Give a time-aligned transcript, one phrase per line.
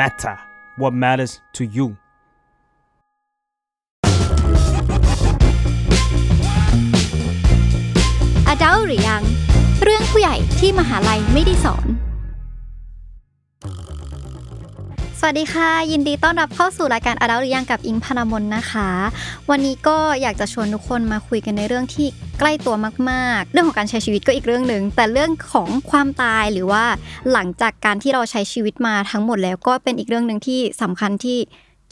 [0.00, 0.36] matter
[0.80, 1.86] what matters to you
[8.48, 9.22] อาดัลหรือยัง
[9.82, 11.86] เรื่องผู้ใหญ่ที่มหาลัยไม่ได้สอน
[15.20, 18.90] สวัสดีค่ะ ยินดีต้อนรับเข้าสู่รายการอดัลหรือยังกับอิงพนามนนะคะ
[19.50, 22.06] วันนี้ก็อยากจะชวนทุกคนมาคุยกันในเรื่องที่
[22.38, 22.74] ใกล้ตัว
[23.10, 26.84] มากๆ เรื่องของการใช้ชีวิตก็อีกเรื่องหนึ่ง แต่เรื่องของความตายหรือว่า
[27.32, 31.38] หลังจากการที่เราใช้ชีวิตมาทั้งหมดแล้วก็เป็นอีกเรื่องหนึ่งที่สำคัญที่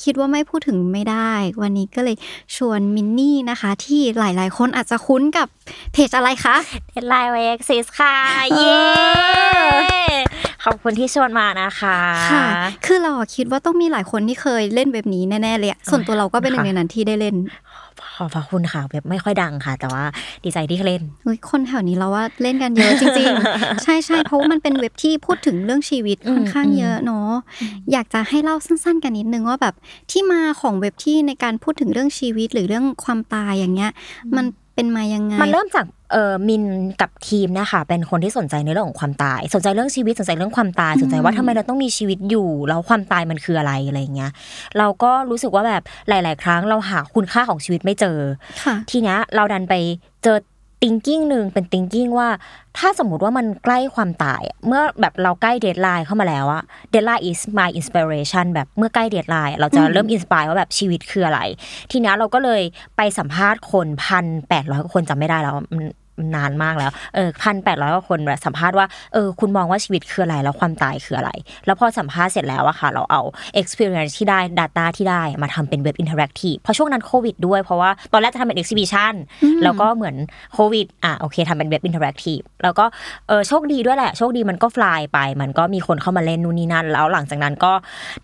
[0.05, 1.33] คิดว่าไม่พูดถึงไม่ได้
[1.63, 2.17] วันนี้ก็เลย
[2.57, 5.49] ชวนมินนี่นะคะ ที่หลาย ๆ คนอาจจะคุ้นกับ
[5.93, 6.57] เพจอะไรคะ
[6.89, 8.17] Deadline Always Exists ค่ะ
[8.57, 8.79] เย้
[10.65, 11.97] ขอบคุณที่ชวนมานะคะ
[12.31, 12.47] ค่ะ
[12.87, 17.37] คือเราอะคิดว่าต้องมีหลายคนที่เคยเล่นแบบนี้แน่ๆเลยอะส่วนตัวเราก็เป็นหนึ่งในนั้นที่ได้เล่น
[18.17, 20.05] ขอบพระคุณค่ะแบบไม่ค่อยดังค่ะ แต่ว่า
[20.45, 27.31] ดีใจที่เล่นอุ๊ยคนแถวนี้เราว่าเล่นกันเยอะจริงๆ ใช่ใช่เพราะว่ามันเป็นเว็บที่พูดถึงเรื่องชีวิตอืมค่อนข้างเยอะเนาะ
[27.93, 29.75] อยากจะให้เล่าสั้น ๆ กันนิดนึงว่าแบบ
[30.11, 33.91] ที่มาของเว็บที่ในการพูดถึงเรื่องชีวิตหรือเรื่องความตายอย่างเงี้ย
[34.37, 34.45] มัน
[34.75, 36.65] เป็นมายังไง มันเริ่มจาก เออมิน
[37.01, 44.31] กับทีมเนะคะเป็นคนที่สนใจในเรื่องของความตาย สนใจเรื่องชีวิตสนใจเรื่องความตาย สนใจว่าทำไมเราต้องมีชีวิตอยู่แล้วความตายมันคืออะไรอะไรอย่างเงี้ย
[44.79, 48.19] เราก็รู้สึกว่าแบบหลาย ๆ ครั้งเราหาคุณค่าของชีวิตไม่เจอ
[48.63, 49.75] ค่ะทีเนี้ยเราดันไป
[50.25, 50.39] เจอ
[50.83, 52.29] thinking หนึ่งเป็น thinking ว่า
[52.79, 61.41] ถ้าสมมติว่ามันใกล้ความตายอะเมื่อแบบเราใกล้ deadline เข้ามาแล้วอะ deadline is my inspiration แบบเมื่อใกล้ deadline เราจะเริ่ม inspire ว่าแบบชีวิตคืออะไร
[61.91, 62.63] ทีเนี้ยเราก็เลย
[62.97, 65.83] ไปสัมภาษณ์คนพันแปดร้อยกว่าคนจำไม่ได้แล้วมั
[66.15, 71.31] นมันนานมากแล้วเออพันแปดร้อยกว่าคนแบบสัมภาษณ์ว่าเออคุณมองว่าชีวิตคืออะไรแล้วความตายคืออะไร
[71.67, 73.23] แล้วพอสัมภาษณ์เสร็จแล้วอะค่ะ เราเอา
[73.61, 79.15] experience ที่ได้ data ที่ได้มาทำเป็นเว็บ interactive เพราะช่วงนั้นโควิดด้วยเพราะว่าตอนแรกจะทำเป็น exhibition
[79.65, 80.17] แล้วก็เหมือน
[80.55, 82.85] โควิดอะโอเคทำเป็นเว็บ interactive แล้วก็
[83.29, 87.73] เออโชคดีด้วยแหละ โชคดีมันก็ฟลายไป มันก็มีคนเข้ามาเล่นนู่นนี่นั่นแล้วหลังจากนั้นก็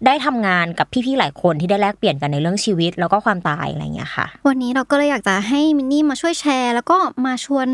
[0.07, 6.97] ได้ทำงานกับพี่ๆหลายคนที่ได้แลกเปลี่ยนกันในเรื่องชีวิต แล้วก็ความตายอะไรอย่างเงี้ยค่ะ วันนี้เราก็เลยอยากจะให้มินนี่มาช่วยแชร์ แล้วก็
[7.27, 7.69] มาชวน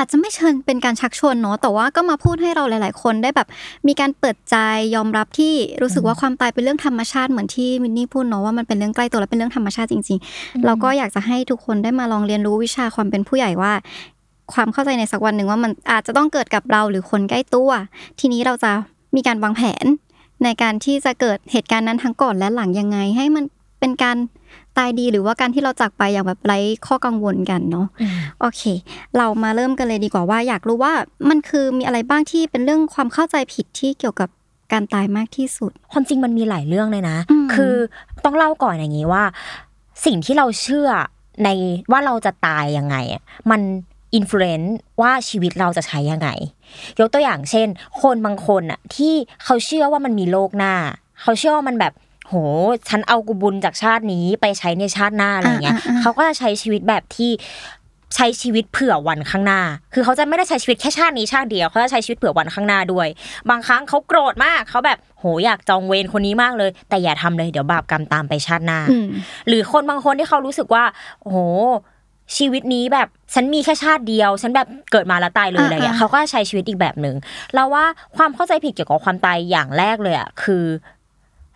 [0.00, 3.48] อาจจะไม่เชิญเป็นการชักชวนเนาะแต่ว่าก็มาพูดให้เราหลาย ๆ คนได้แบบ
[3.86, 4.56] มีการเปิดใจ
[4.94, 13.72] ยอมรับที่รู้สึกว่าความตายเป็นเรื่องธรรมชาติเหมือนที่มินนี่พูดเนาะว่ามันเป็นเรื่องใกล้ตัวและเป็นเรื่องธรรมชาติจริงๆเราก็อยากจะให้ทุกคนได้มาลองเรียนรู้วิชาความเป็นผู้ใหญ่ว่า
[14.52, 17.70] ความเข้าใจในสักวันหนึ่งว่ามันอาจจะต้องเกิดกับเราหรือคนใกล้ตัว
[18.20, 18.72] ทีนี้เราจะ
[19.16, 19.84] มีการวางแผน
[20.44, 23.44] ในการที่จะเกิดเหตุการณ์นั้นทั้งก่อนและหลังยังไงให้มัน
[23.80, 24.16] เป็นการ
[24.78, 27.86] ตายดีหรือว่าการที่เราจากไปอย่างแบบไร้ข้อกังวลกันเนาะ
[28.40, 28.62] โอเค
[29.16, 30.92] เรามาเริ่มกันเลยดีกว่าว่า อยากรู้ว่า
[31.28, 34.28] มันคือมีอะไรบ้างที่เป็นเรื่องความเข้าใจผิดที่เกี่ยวกับ
[34.72, 37.74] การตายมากที่สุด ความจริงมันมีหลายเรื่องเลยนะอืมคือ
[38.24, 39.24] ต้องเล่าก่อนอย่างนี้ว่า
[40.04, 40.88] สิ่งที่เราเชื่อ
[41.44, 41.48] ใน
[41.92, 43.60] ว่าเราจะตายยังไงอะมัน
[44.14, 46.28] influence ว่าชีวิตเราจะใช้ยังไง
[47.00, 47.68] ยกตัวอย่างเช่น
[48.02, 50.74] คนบางคนอะที่เขาเชื่อว่ามันมีโลกหน้า
[51.22, 51.92] เขาเชื่อว่ามันแบบ
[52.30, 52.36] โห
[52.88, 57.30] ฉันเอากุบุญจากชาตินี้ไปใช้ในชาติหน้าอะไรเงี้ยอ่าอ่าอ่าเขาก็จะใช้ชีวิตแบบที่
[58.14, 59.60] ใช้ชีวิตเผื่อวันข้างหน้า
[59.94, 63.08] คือเขาจะไม่ได้ใช้ชีวิตแค่ชาตินี้ชาติเดียว เขาจะใช้ชีวิตเผื่อวันข้างหน้าด้วย
[63.50, 69.06] บางครั้งเขาโกรธมาก เขาแบบโหอยากจองเวรคนนี้มากเลย แต่อย่าทำเลยเดี๋ยวบาปกรรมตามไปชาติหน้าอืม
[69.48, 70.84] หรือคนบางคนที่เขารู้สึกว่า
[71.20, 71.38] โอ้โห
[72.36, 77.16] ชีวิตนี้แบบฉันมีแค่ชาติเดียว ฉันแบบเกิดมาแล้วตายเลยอะไรอย่างเงี้ยอ่าๆเขาก็จะใช้ชีวิตอีกแบบหนึ่ง
[77.54, 77.84] เราว่า
[78.16, 80.64] ความเข้าใจผิดเกี่ยวกับความตายอย่างแรกเลยอะคือ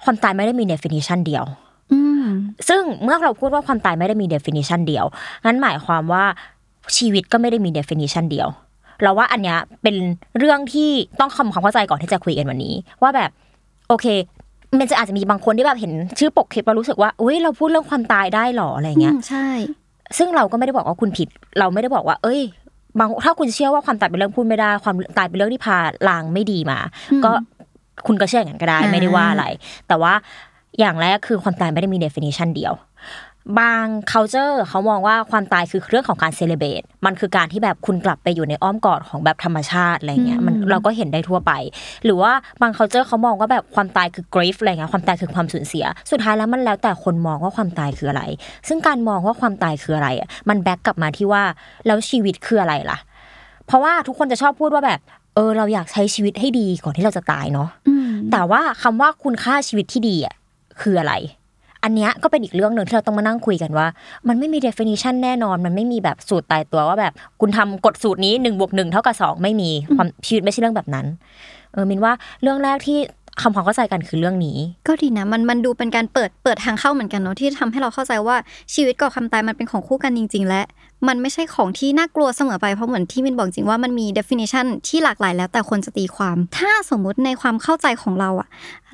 [0.05, 1.45] ความตายไม่ได้มี definition เดียว
[1.93, 2.27] อืม
[2.69, 5.05] ซึ่งเมื่อเราพูดว่าความตายไม่ได้มี definition เดียว
[5.45, 6.25] งั้นหมายความว่า
[6.97, 8.49] ชีวิตก็ไม่ได้มี definition เดียว
[9.03, 9.97] เราว่าอันเนี้ยเป็น
[10.39, 13.31] เรื่องที่ต้องทำความเข้าใจก่อนที่จะคุยกันวันนี้ ว่าแบบ
[13.89, 14.07] โอเค
[14.79, 19.49] มันจะอาจจะมีบางคนที่แบบเห็นชื่อปกคลิปแล้วรู้สึกว่าอุ้ยเราพูดเรื่องความตายได้หรออะไรเงี้ยอืมใช่
[20.19, 21.29] ซึ่งเราก็ไม่ได้บอกว่าคุณผิด
[21.59, 22.41] เราไม่ได้บอกว่า เอ้ย
[22.99, 25.77] บางถ้าคุณเชื่อว่าความตายเป็นเรื่องพูดไม่ได้ ความตายเป็นเรื่องที่พา
[26.09, 26.79] ลางไม่ดีมา
[27.13, 27.33] อืมก็
[28.07, 29.47] คุณก็เชื่ออย่างนั้นก็ได้อ่าไม่ได้ว่าอะไร
[29.89, 30.13] แต่ว่า
[30.81, 32.75] อย่างแรกคือความตายไม่ได้มี definition เดียว
[33.61, 41.53] บาง culture เขามองว่าความตายคือเรื่องของการ celebrate มันคือการที่แบบคุณกลับไปอยู่ในอ้อมกอดของแบบธรรมชาติอะไรเงี้ยมันเราก็เห็นได้ทั่วไป
[42.05, 42.33] หรือว่า
[42.63, 48.23] บาง culture เขามองว่าแบบความตายคือ grief อะไรเงี้ยความตายคือความสูญเสีย สุดท้ายแล้วมันแล้วแต่คนมองว่าความตายคืออะไร
[48.69, 51.43] ซึ่งการมองว่าความตายคืออะไรอะมันแบ็กกลับมาที่ว่า
[51.87, 52.99] แล้วชีวิตคืออะไรล่ะ
[53.67, 55.01] เพราะว่าทุกคนจะชอบพูดว่าแบบ
[55.35, 60.35] เออเราอยากใช้ชีวิตให้ดีก่อนที่เราจะตายเนาะอืมแต่ว่าคำว่าคุณค่าชีวิตที่ดีอะ
[60.81, 61.15] คืออะไร
[61.83, 63.87] อันเนี้ยก็เป็นอีกเรื่องหนึ่งที่เราต้องมานั่งคุยกันว่า
[64.29, 71.07] มันไม่มี definition แน่นอน มันไม่มีแบบสูตรตายตัวว่าแบบ คุณทำกฎสูตรนี้หนึ่งบวกหนึ่งเท่ากับสองไม่มีความชีวิตไม่ใช่เรื่องแบบนั้น
[71.73, 72.99] เออมินว่าเรื่องแรกที่
[73.43, 74.57] คำความเข้าใจกันคือเรื่องนี้
[74.89, 78.37] ก็ดีนะมันมันดูเป็นการเปิดเปิดทางเข้าเหมือนกันเนาะที่ทำให้เราเข้าใจว่า
[78.75, 80.63] ชีวิตกับความตายมันเป็นของคู่กันจริง ๆ และ
[81.09, 88.49] มันไม่ใช่ของที่น่ากลัวเสมอไปเพราะเหมือนที่มินบอกจริงว่ามันมี definition ที่หลากหลายแล้วแต่คนจะตีความ ถ้าสมมุติในความเข้าใจของเราอะ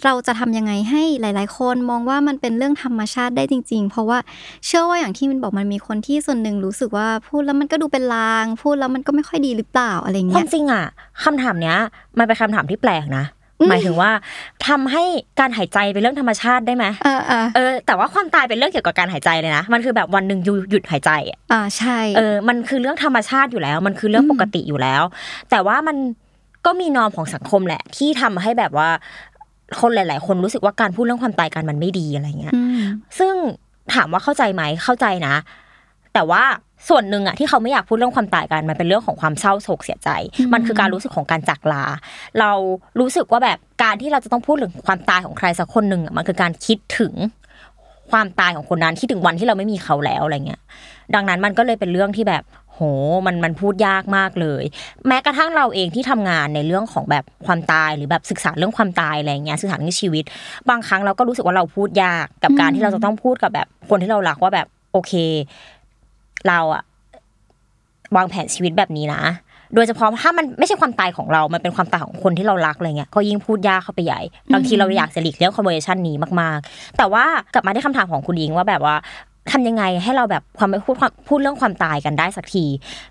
[0.04, 4.18] เราจะทำยังไงให้หลาย ๆ คนมองว่ามันเป็นเรื่องธรรมชาติได้จริง ๆ เพราะว่า
[4.66, 10.84] เชื่อว่าอย่างที่มินบอกมันมีคนที่ส่วนหนึ่งรู้สึกว่าพูดแล้วมันก็ดูเป็นลาง พูดแล้วมันก็ไม่ค่อยดีหรือเปล่าอะไรควาเงี้มยจริงอะ
[11.24, 11.76] คำถามเนี้ย
[12.18, 14.10] มันเป็นคำถามที่แปลกนะอืม หมายถึงว่า
[14.68, 15.04] ทำให้
[15.40, 25.02] การหายใจเป็นเรื่องธรรมชาติได้ไหมอ่าอ่าเออ แต่ว่าความตายเป็นเรื่องเกี่ยวกับการหายใจเลยนะมันคือแบบวันหนึ่งยูหยุดหายใจอะอ่าใช่เออมันคือเรื่องธรรมชาติอยู่แล้ว มันคือเรื่องอืมปกติอยู่แล้ว
[25.50, 25.96] แต่ว่ามัน
[26.66, 28.88] ก็มีนอมของสังคมแหละ ที่ทำให้แบบว่า
[29.80, 32.80] คนหลาย ๆ คนรู้สึกว่าการพูดเรื่องความตายกันมันไม่ดีอะไรเงี้ยอืม
[33.18, 33.34] ซึ่ง
[33.94, 35.34] ถามว่าเข้าใจไหมเข้าใจนะ
[36.14, 36.42] แต่ว่า
[36.88, 41.84] ส่วนหนึ่งอะที่เขาไม่อยากพูดเรื่องความตายกันมันเป็นเรื่องของความเศร้าโศกเสียใจอืมมันคือการรู้สึกของการจากลา
[42.40, 42.50] เรา
[43.00, 47.12] รู้สึกว่าแบบการที่เราจะต้องพูดถึงความตายของใครสักคนหนึ่งอะมันคือการคิดถึง
[48.10, 50.60] ความตายของคนนั้นที่ถึงวันที่เราไม่มีเขาแล้วอะไรเงี้ย
[51.14, 52.80] ดังนั้นมันก็เลยเป็นเรื่องที่แบบโห
[53.26, 54.64] มันมันพูดยากมากเลย
[55.06, 60.24] แม้กระทั่งเราเองที่ทำงานในเรื่องของแบบความตายหรือแบบศึกษาเรื่องความตายอะไรเงี้ยศึกษาเรื่องชีวิต
[60.68, 65.12] บางครั้งเราก็รู้สึกว่าเราพูดยากกับการที่เราจะต้องพูดกับแบบคนที่เรารักว่าแบบโอเค
[66.48, 66.82] เราอะ
[68.16, 69.22] วางแผนชีวิตแบบนี้นะ
[69.74, 74.20] โดยเฉพาะถ้ามันไม่ใช่ความตายของเรา มันเป็นความตายของคนที่เรารักอะไรเงี้ย ก็ยิ่งพูดยากเข้าไปใหญ่
[74.52, 78.96] บางทีเราอยากจะหลีกเลี่ยง conversation นี้มากๆ แต่ว่ากลับมาที่คำถามของคุณยิงว่าแบบว่า
[79.52, 82.64] ทำยังไงให้เราแบบความไม่พูดความพูดเรื่องความตายกันได้สักที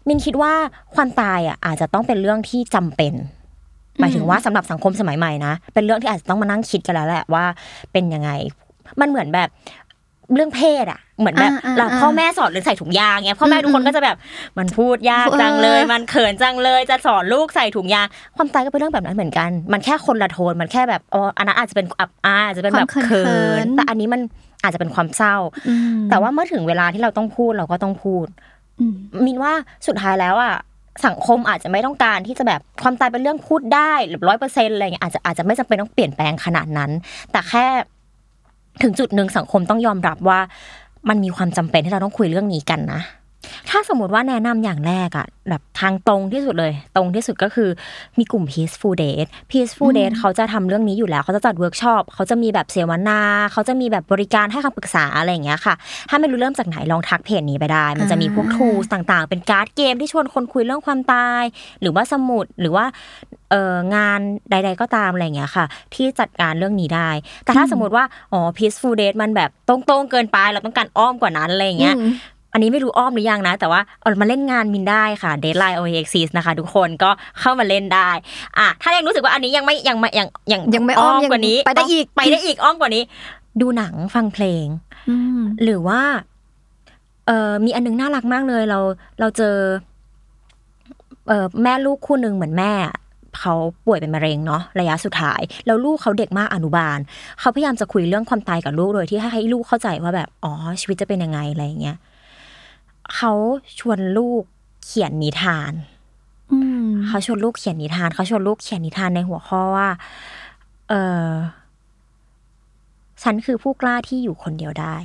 [0.08, 0.54] มินคิดว่า
[0.96, 3.14] ความตายอะอาจจะต้องเป็นเรื่องที่จำเป็น
[4.00, 7.44] หมายถึงว่าสำหรับสังคมสมัยใหม่นะเป็นเรื่องที่อาจจะต้องมานั่งคิดกันแล้วแหละว่า
[7.92, 8.30] เป็นยังไง
[9.02, 9.50] มันเหมือนแบบ
[10.36, 14.18] เรื่องเพศอะเหมือนแบบอ่าอ่าเราอ่าพ่อแม่สอนเรื่องใส่ถุงยางเงี้ยพ่อแม่ทุกคนก็จะแบบ
[14.58, 24.22] มันพูดยากจังเลยเออมันเขินจังเลยจะสอนลูกใส่ถุงยางความตายก็เป็นเรื่องแบบนั้นเหมือนกัน มันแค่คนละโทนมันแค่แบบอ๋ออันนั้นอาจจะเป็นอับอายอาจจะเป็นแบบความเขิเขินนแต่อันนี้มัน
[24.64, 25.36] อาจจะเป็นความเศร้า
[25.68, 28.26] อืมแต่ว่าเมื่อถึงเวลาที่เราต้องพูดเราก็ต้องพูด
[28.80, 29.54] อืมมินว่า
[29.88, 30.56] สุดท้ายแล้วอะ
[31.06, 36.92] สังคมอาจจะไม่ต้องการที่จะแบบความตายเป็นเรื่องพูดได้หรือร้อยเปอร์เซ็นต์อะไรเงี้ยอาจจะอาจจะไม่จำเป็นต้องเปลี่ยนแปลงขนาดนั้น
[37.32, 37.66] แต่แค่
[38.82, 40.40] ถึงจุดหนึ่งสังคมต้องยอมรับว่า
[41.10, 43.02] มันมีความจำเป็นที่เราต้องคุยเรื่องนี้กันนะ
[43.70, 47.70] ถ้าสมมติว่าแนะนำอย่างแรกอะแบบทางตรงที่สุดเลย ตรงที่สุดก็คือ
[48.18, 53.20] มีกลุ่ม Peaceful Death Peaceful Death เขาจะทำเรื่องนี้อยู่แล้ว เขาจะจัดเวิร์กช็อปเขาจะมีแบบเสวนา
[53.52, 55.76] เขาจะมีแบบบริการให้คำปรึกษาอะไรอย่างเงี้ยค่ะ
[56.10, 61.44] ถ้าไม่รู้เริ่มจากไหนลองทักเพจนี้ไปได้ มันจะมีพวกอ่า tools ต่างๆ เป็นการ์ดเกมที่ชวนคนคุยเรื่องความตาย
[61.82, 62.86] หรือว่าสมุดหรือว่า
[63.50, 64.20] เอ่องาน
[64.52, 67.10] ใด ๆ ก็ตามอะไรอย่างเงี้ยค่ะ ที่จัดการเรื่องนี้ได้
[67.44, 68.04] แต่ถ้าสมมติว่า
[68.34, 71.98] อ๋อ peaceful date มันแบบตรงๆเกินไปเราต้องการอ้อมกว่านั้นอะไรอย่างเงี้ย
[72.52, 77.10] อืมอันนี้ไม่รู้อ้อมหรือยังนะ แต่ว่าเอามาเล่นงานมินได้ค่ะ Deadline OAXIS นะคะทุกคนก็
[77.40, 78.10] เข้ามาเล่นได้
[78.58, 83.04] อะถ้ายังรู้สึกว่าอันนี้ยังไม่ยังไม่ยังยังยังไม่อ้อมยังกว่านี้ไปได้อีกไปได้อีกอ้อมกว่านี้
[83.62, 84.66] ดูหนังฟังเพลง
[85.10, 86.02] อืมหรือว่า
[87.28, 88.80] เออมีอันนึงน่ารักมากเลยเรา
[89.20, 89.56] เราเจอ
[91.28, 92.96] เออแม่ลูกคู่หนึ่งเหมือนแม่อะ
[93.40, 93.54] เขา
[93.86, 97.00] ป่วยเป็นมะเร็งเนาะระยะสุดท้าย แล้วลูกเขาเด็กมากอนุบาล
[97.40, 100.52] เขาพยายามจะคุยเรื่องความตายกับลูกโดยที่ให้ให้ลูกเข้าใจว่าแบบอ๋อ
[100.82, 101.98] ชีวิตจะเป็นยังไงอะไรอย่างเงี้ย
[103.16, 103.34] เขา
[103.80, 104.44] ชวนลูก
[104.86, 105.74] เขียนนิทาน
[106.52, 109.90] อืมเขาชวนลูกเขียนนิทานเขาชวนลูกเขียนนิทานในหัวข้อว่า
[110.90, 111.28] เออ
[113.24, 114.96] ฉันคือผู้กล้าที่อยู่คนเดียวได้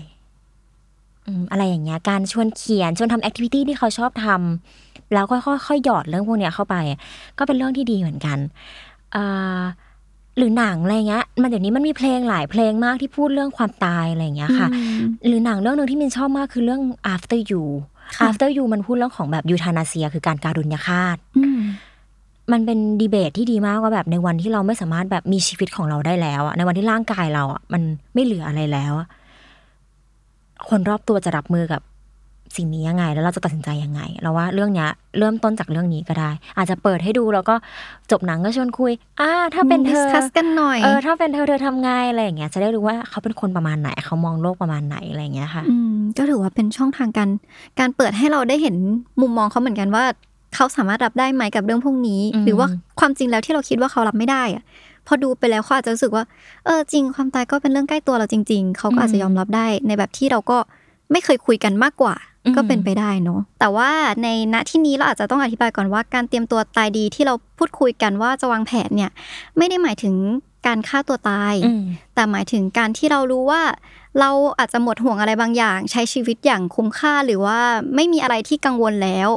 [1.26, 5.36] อืมอะไรอย่างเงี้ย การชวนเขียนชวนทำแอคทิวิตี้ที่เขาชอบทำแล้วก็
[5.66, 6.76] ค่อยๆหยอดเรื่องพวกเนี้ยเข้าไป
[7.38, 8.38] ก็เป็นเรื่องที่ดีเหมือนกัน
[9.12, 9.24] เอ่
[9.58, 9.60] อ
[10.36, 16.80] หรือหนังอะไรเงี้ย มันเดี๋ยวนี้มันมีเพลงหลายเพลงมากที่พูดเรื่องความตายอะไรอย่างเงี้ยค่ะอืมหรือหนังเรื่องหนึ่งที่มินชอบมากคือเรื่อง
[17.14, 17.93] after you ค่ะ
[18.28, 21.60] after you มันพูดเรื่องของแบบยูทานาเซีย คือการการุญยฆาตอืม
[22.52, 27.82] มันเป็นดีเบตที่ดีมากว่าแบบในวันที่เราไม่สามารถแบบมีชีวิตของเราได้แล้วอะในวันที่ร่างกายเราอะมัน
[28.14, 29.08] ไม่เหลืออะไรแล้วอะ
[30.68, 31.82] คนรอบตัวจะรับมือกับ
[32.56, 37.54] สิ่งนี้ยังไง แล้วเราจะตัดสินใจยังไง เราว่าเรื่องเนี้ยเริ่มต้นจากเรื่องนี้ก็ได้ อาจจะเปิดให้ดูแล้วก็
[38.10, 47.28] จบหนังก็ชวนคุย อ่า ถ้าเป็นเธอดิสคัสกันหน่อยเออถ้าเป็นเธอเธอทำไงอะไรอย่างเงี้ยจะได้รู้ว่าเขาเป็นคนประมาณไหน เขามองโลกประมาณไหนอะไรอย่างเงี้ยค่ะอืมก็ถือว่าเป็นช่องทางการ
[47.80, 48.76] การเปิดให้เราได้เห็น
[49.20, 50.04] มุมมองเขาเหมือนกันว่า
[50.54, 52.66] เขาสามารถรับได้ไหมกับเรื่องพวกนี้อืมหรือว่า
[53.00, 54.64] ความจริงแล้วที่เราคิดว่าเขารับไม่ได้อะ
[55.06, 56.24] พอดูไปแล้วเขาอาจจะรู้สึกว่า
[56.64, 60.58] เออจริงความตายก็เป็นเรื่องใกล้ตัวเราจริง ๆ เขาก็อาจจะยอมรับได้ในแบบที่เราก็
[61.12, 62.14] ไม่เคยคุยกันมากกว่า
[62.56, 63.90] ก็เป็นไปได้เนาะแต่ว่า
[64.22, 69.10] ในณที่นี้เราอาจจะต้องอธิบายก่อนว่าการเตรียมตัวตายดีที่เราพูดคุยกันว่าจะวางแผนเนี่ย
[69.56, 70.14] ไม่ได้หมายถึง
[70.66, 71.82] การฆ่าตัวตายอืม
[72.14, 73.62] แต่หมายถึงการที่เรารู้ว่า
[74.20, 77.58] เราอาจจะหมดห่วงอะไรบางอย่าง ใช้ชีวิตอย่างคุ้มค่าหรือว่า
[77.94, 79.30] ไม่มีอะไรที่กังวลแล้ว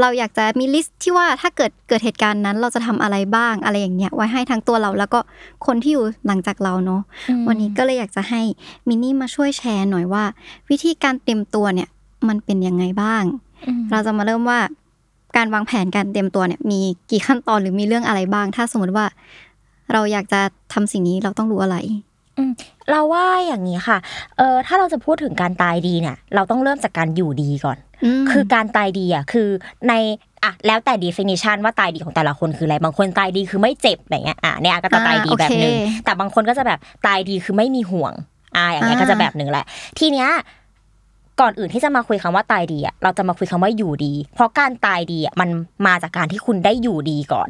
[0.00, 5.20] เราอยากจะมีลิสต์ที่ว่าถ้าเกิดเกิดเหตุการณ์นั้น เราจะทำอะไรบ้างอะไรอย่างเงี้ยไว้ให้ทั้งตัวเราแล้วก็
[5.66, 7.02] คนที่อยู่หลังจากเราเนาะ
[7.48, 8.42] วันนี้ก็เลยอยากจะให้
[8.88, 10.24] มินนี่มาช่วยแชร์หน่อยว่า
[10.70, 11.88] วิธีการเตรียมตัวเนี่ย
[12.28, 13.22] มันเป็นยังไงบ้าง
[13.90, 14.60] เราจะมาเริ่มว่า
[15.36, 16.80] การวางแผนการเตรียมตัวเนี่ย มี
[17.10, 19.06] กี่ขั้นตอนหรือมีเรื่องอะไรบ้าง ถ้าสมมติว่า
[19.92, 20.40] เราอยากจะ
[20.72, 21.76] ทำสิ่งนี้เราต้องรู้อะไร
[22.90, 23.98] เราว่าอย่างนี้ค่ะ
[24.36, 27.78] เออถ้าเราจะพูดถึงการตายดีเนี่ย เราต้องเริ่มจากการอยู่ดีก่อน
[28.20, 29.48] มคือการตายดีอะคือ
[29.88, 29.92] ใน
[30.44, 38.12] อะแล้วแต่ definition ว่าตายดีของแต่ละคนคืออะไร บางคนตายดีคือไม่เจ็บอะไรเงี้ย อะเนี่ยก็จะตายดีแบบหนึ่งอ่าโอเคแต่บางคนก็จะแบบตายดีคือไม่มีห่วง
[38.56, 39.64] อะอย่างเงี้ยอ่าก็จะแบบหนึ่งแหละ
[39.98, 40.28] ทีเนี้ย
[41.40, 45.48] ก่อนอื่นที่จะมาคุยคำว่าตายดีอะเราจะมาคุยคำว่าอยู่ดี เพราะการตายดีอะมัน
[45.86, 47.48] มาจากการที่คุณได้อยู่ดีก่อน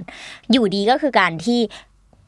[0.53, 1.61] อยู่ดีก็คือการที่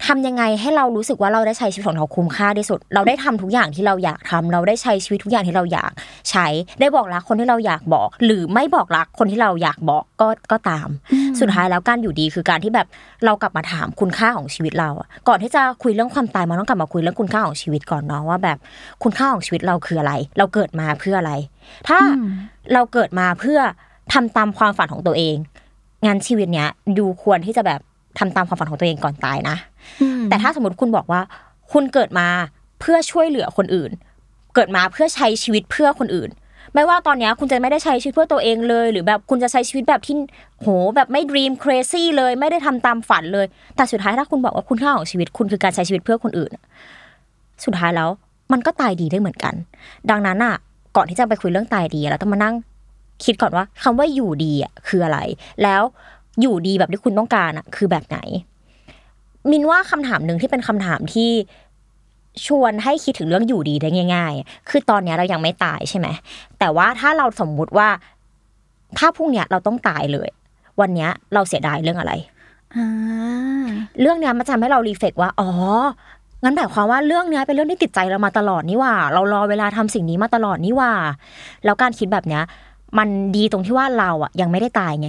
[0.07, 5.91] ทำยังไงให้เรารู้สึกว่าเราได้ใช้ชีวิตของเราคุ้มค่าที่สุด เราได้ทำทุกอย่างที่เราอยากทำเราได้ใช้ชีวิตทุกอย่างที่เราอยาก
[6.31, 6.47] ใช้
[6.81, 10.89] ได้บอกรักคนที่เราอยากบอก หรือไม่บอกรักคนที่เราอยากบอกก็ก็ตาม
[11.41, 12.87] สุดท้ายแล้วการอยู่ดีคือการที่แบบ
[13.25, 18.59] เรากลับมาถามคุณค่าของชีวิตเราอะก่อนที่จะคุยเรื่องความตายมันต้องกลับมาคุยเรื่องคุณค่าของชีวิตก่อนเนาะว่าแบบ
[19.03, 21.33] คุณค่าของชีวิตเราคืออะไร เราเกิดมาเพื่ออะไร
[21.89, 22.31] ถ้าอืม
[22.73, 23.61] เราเกิดมาเพื่อ
[24.13, 25.37] ทำตามความฝันของตัวเอง
[26.07, 27.81] งานชีวิตเนี้ยดูควรที่จะแบบ
[28.19, 29.57] ทำตามความฝันของตัวเองก่อนตายนะ
[30.03, 31.21] อืมแต่ถ้าสมมติคุณบอกว่า
[31.73, 32.29] คุณเกิดมา
[32.81, 33.91] เพื่อช่วยเหลือคนอื่น
[34.55, 36.31] เกิดมาเพื่อใช้ชีวิตเพื่อคนอื่น
[36.75, 40.17] ไม่ว่าตอนเนี้ยคุณจะไม่ได้ใช้ชีวิตเพื่อตัวเองเลย หรือแบบคุณจะใช้ชีวิตแบบที่
[40.61, 43.47] โหแบบไม่ dream crazy เลย ไม่ได้ทำตามฝันเลย
[43.77, 46.53] แต่สุดท้ายถ้าคุณบอกว่าคุณค่าของชีวิตคุณคือการใช้ชีวิตเพื่อคนอื่น
[47.65, 48.09] สุดท้ายแล้ว
[48.53, 49.55] มันก็ตายดีได้เหมือนกัน
[50.11, 50.55] ดังนั้นอะ
[50.97, 52.55] ก่อนที่จะไปคุยเรื่องตายดีเราต้องมานั่ง
[53.25, 55.19] คิดก่อนว่าคำว่าอยู่ดีอะคืออะไร
[55.63, 55.83] แล้ว
[56.41, 58.19] อยู่ดีแบบที่คุณต้องการอะคือแบบไหน
[59.51, 61.31] มินว่าคำถามหนึ่งที่เป็นคำถามที่
[62.47, 66.07] ชวนให้คิดถึงเรื่องอยู่ดีได้ง่าย ๆ คือตอนเนี้ยเรายังไม่ตายใช่ไหม
[66.59, 67.89] แต่ว่าถ้าเราสมมุติว่า
[68.99, 70.29] ถ้าพรุ่งเนี้ยเราต้องตายเลย
[70.81, 72.13] วันเนี้ยเราเสียดายเรื่องอะไร
[72.77, 72.89] อ่า
[74.01, 75.49] เรื่องเนี้ยมันจะทำให้เรารีเฟกว่า อ๋อ
[76.43, 80.93] งั้นหมายความว่าเรื่องเนี้ยเป็นเรื่องที่ติดใจเรามาตลอดนี่หว่า เรารอเวลาทำสิ่งนี้มาตลอดนี่หว่า
[81.65, 82.43] แล้วการคิดแบบเนี้ย
[82.99, 85.09] มันดีตรงที่ว่าเราอะยังไม่ได้ตายไง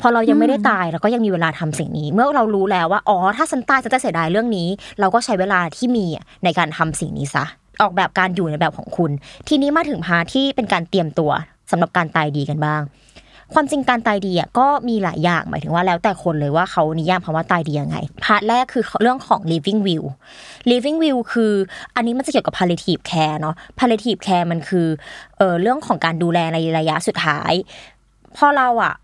[0.00, 4.68] พอเรายังไม่ได้ตายเราก็ยังมีเวลาทำสิ่งนี้ เมื่อเรารู้แล้วว่าอ๋อถ้าฉันตายฉันจะเสียดายเรื่องนี้
[5.00, 7.44] เราก็ใช้เวลาที่มีอะในการทำสิ่งนี้ซะ
[7.82, 9.10] ออกแบบการอยู่ในแบบของคุณ
[9.48, 11.30] ทีนี้มาถึง part ที่เป็นการเตรียมตัว
[11.70, 12.82] สำหรับการตายดีกันบ้าง
[13.54, 20.06] ความจริงการตายดีอะก็มีหลายอย่างหมายถึงว่าแล้วแต่คนเลยว่าเขานิยามคำว่าตายดียังไง part แรกคือเรื่องของ living will
[20.70, 21.52] living will คือ
[21.94, 24.86] อันนี้มันจะเกี่ยวกับ palliative care เนาะ palliative care มันคือ
[25.38, 27.52] เออเรื่องของการดูแลในระยะสุดท้าย
[28.36, 28.94] พอเราอะ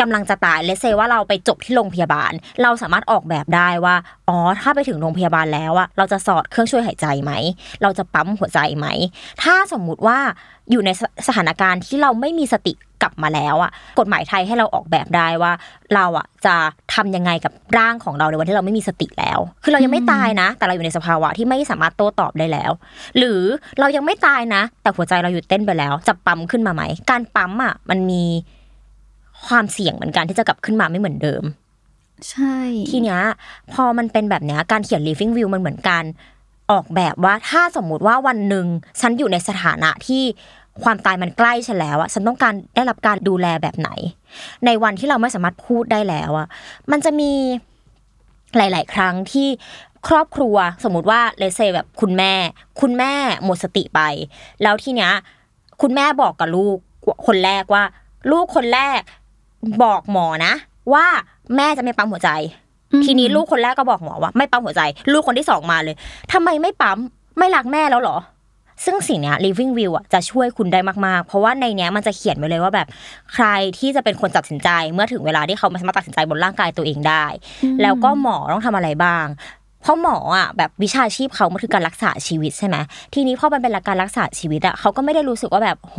[0.00, 3.96] กำลังจะตาย let's say ว่าเราไปจบที่โรงพยาบาล เราสามารถออกแบบได้ว่า
[4.28, 7.32] อ๋อ ถ้าไปถึงโรงพยาบาลแล้วอะเราจะสอดเครื่องช่วยหายใจไหม
[7.82, 8.86] เราจะปั๊มหัวใจไหม
[9.42, 10.18] ถ้าสมมุติว่า
[10.70, 15.52] อยู่ในสสถานการณ์ที่เราไม่มีสติกลับมาแล้วอะกฎหมายไทยให้เราออกแบบได้ว่า
[15.94, 16.54] เราอะจะ
[16.94, 22.70] ทำยังไงกับร่างของเราในวันที่เราไม่มีสติแล้ว คือเรายังไม่ตายนะ แต่เราอยู่ในสภาวะที่ไม่สามารถโต้ตอบได้แล้ว
[23.18, 23.40] หรือ
[23.80, 28.22] เรายังไม่ตายนะ แต่หัวใจเราหยุดเต้นไปแล้ว จะปั๊มขึ้นมาไหม การปั๊มอะมันมี
[29.46, 31.42] ความเสี่ยงเหมือนกันที่จะกลับขึ้นมาไม่เหมือนเดิม
[32.30, 32.56] ใช่
[32.90, 33.20] ทีเนี้ย
[33.72, 36.04] พอมันเป็นแบบเนี้ยการเขียน living will มันเหมือนการ
[36.70, 38.66] ออกแบบว่าถ้าสมมุติว่าวันหนึ่ง
[39.00, 40.22] ฉันอยู่ในสถานะที่
[40.82, 43.90] ความตายมันใกล้ฉันแล้วอะฉันต้องการได้รับการดูแลแบบไหน
[44.66, 46.48] ในวันที่เราไม่สามารถพูดได้แล้วอะ
[46.90, 47.32] มันจะมี
[48.56, 49.48] หลาย ๆ ครั้งที่
[50.08, 52.32] ครอบครัว สมมุติว่าเลเซแบบคุณแม่
[52.80, 53.12] คุณแม่
[53.44, 54.00] หมดสติไป
[54.62, 55.12] แล้วทีเนี้ย
[55.82, 56.76] คุณแม่บอกกับลูก
[57.26, 57.84] คนแรกว่า
[58.32, 59.00] ลูกคนแรก
[59.82, 60.52] บอกหมอนะ
[60.92, 61.06] ว่า
[61.56, 62.30] แม่จะไม่ปั๊มหัวใจ
[63.04, 64.82] ทีนี้ลูกคนแรกก็บอกหมอว่าไม่ปั๊มหัวใจ
[65.12, 65.96] ลูกคนที่สองมาเลย
[66.32, 66.98] ทำไมไม่ปั๊ม
[67.38, 68.18] ไม่รักแม่แล้วเหรอ
[68.84, 72.86] ซึ่งสิ่งเนี้ย living will อะจะช่วยคุณได้มากๆ เพราะว่าในเนี้ยมันจะเขียนไว้เลยว่าแบบ
[73.34, 73.46] ใคร
[73.78, 77.24] ที่จะเป็นคนตัดสินใจ เมื่อถึงเวลาที่เขาไม่สามารถตัดสินใจบนร่างกายตัวเองได้
[77.82, 79.26] แล้วก็หมอต้องทำอะไรบ้าง
[79.82, 82.76] เพราะหมออะแบบวิชาชีพเขามันคือการรักษาชีวิตใช่ไหม
[83.14, 85.98] ทีนี้พอมันเป็นการรักษาชีวิตอะเขาก็ไม่ได้รู้สึกว่าแบบโห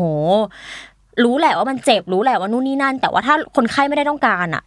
[1.23, 4.63] รู้แหละว่ามันเจ็บรู้แหละว่านู่นนี่นั่น แต่ว่าถ้าคนไข้ไม่ได้ต้องการอะ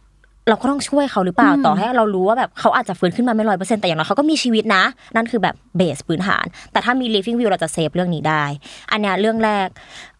[0.49, 4.83] เราก็ต้องช่วยเขาหรือเปล่าต่อให้เรารู้ว่าแบบเขาอาจจะฟื้นขึ้นมาไม่ร้อยเปอร์เซ็นต์แต่อย่างน้อยเขาก็มีชีวิตนะ
[5.15, 8.43] นั่นคือแบบเบสพื้นฐาน แต่ถ้ามี living view เราจะเซฟเรื่องนี้ได้
[8.91, 9.67] อันเนี้ยเรื่องแรก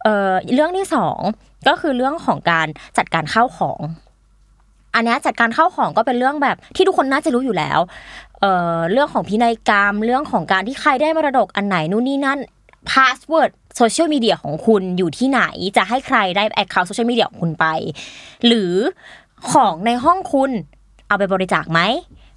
[0.02, 1.18] เอ่อเรื่องที่สอง
[1.68, 2.66] ก็คือเรื่องของการ
[2.98, 3.80] จัดการข้าวของ
[4.94, 7.78] อันเนี้ยจัดการข้าวของก็เป็นเรื่องแบบที่ทุกคนน่าจะรู้อยู่แล้ว
[8.40, 12.38] เอ่อเรื่องของพินัยกรรมเรื่องของการที่ใครได้มรดกอันไหนนู่นนี่นั่น
[12.90, 15.42] password โซเชียลมีเดียของคุณอยู่ที่ไหน
[15.76, 17.66] จะให้ใครได้ account โซเชียลมีเดียของคุณไป
[18.46, 18.72] หรือ
[19.52, 20.50] ของในห้องคุณ
[21.06, 21.80] เอาไปบริจาคไหม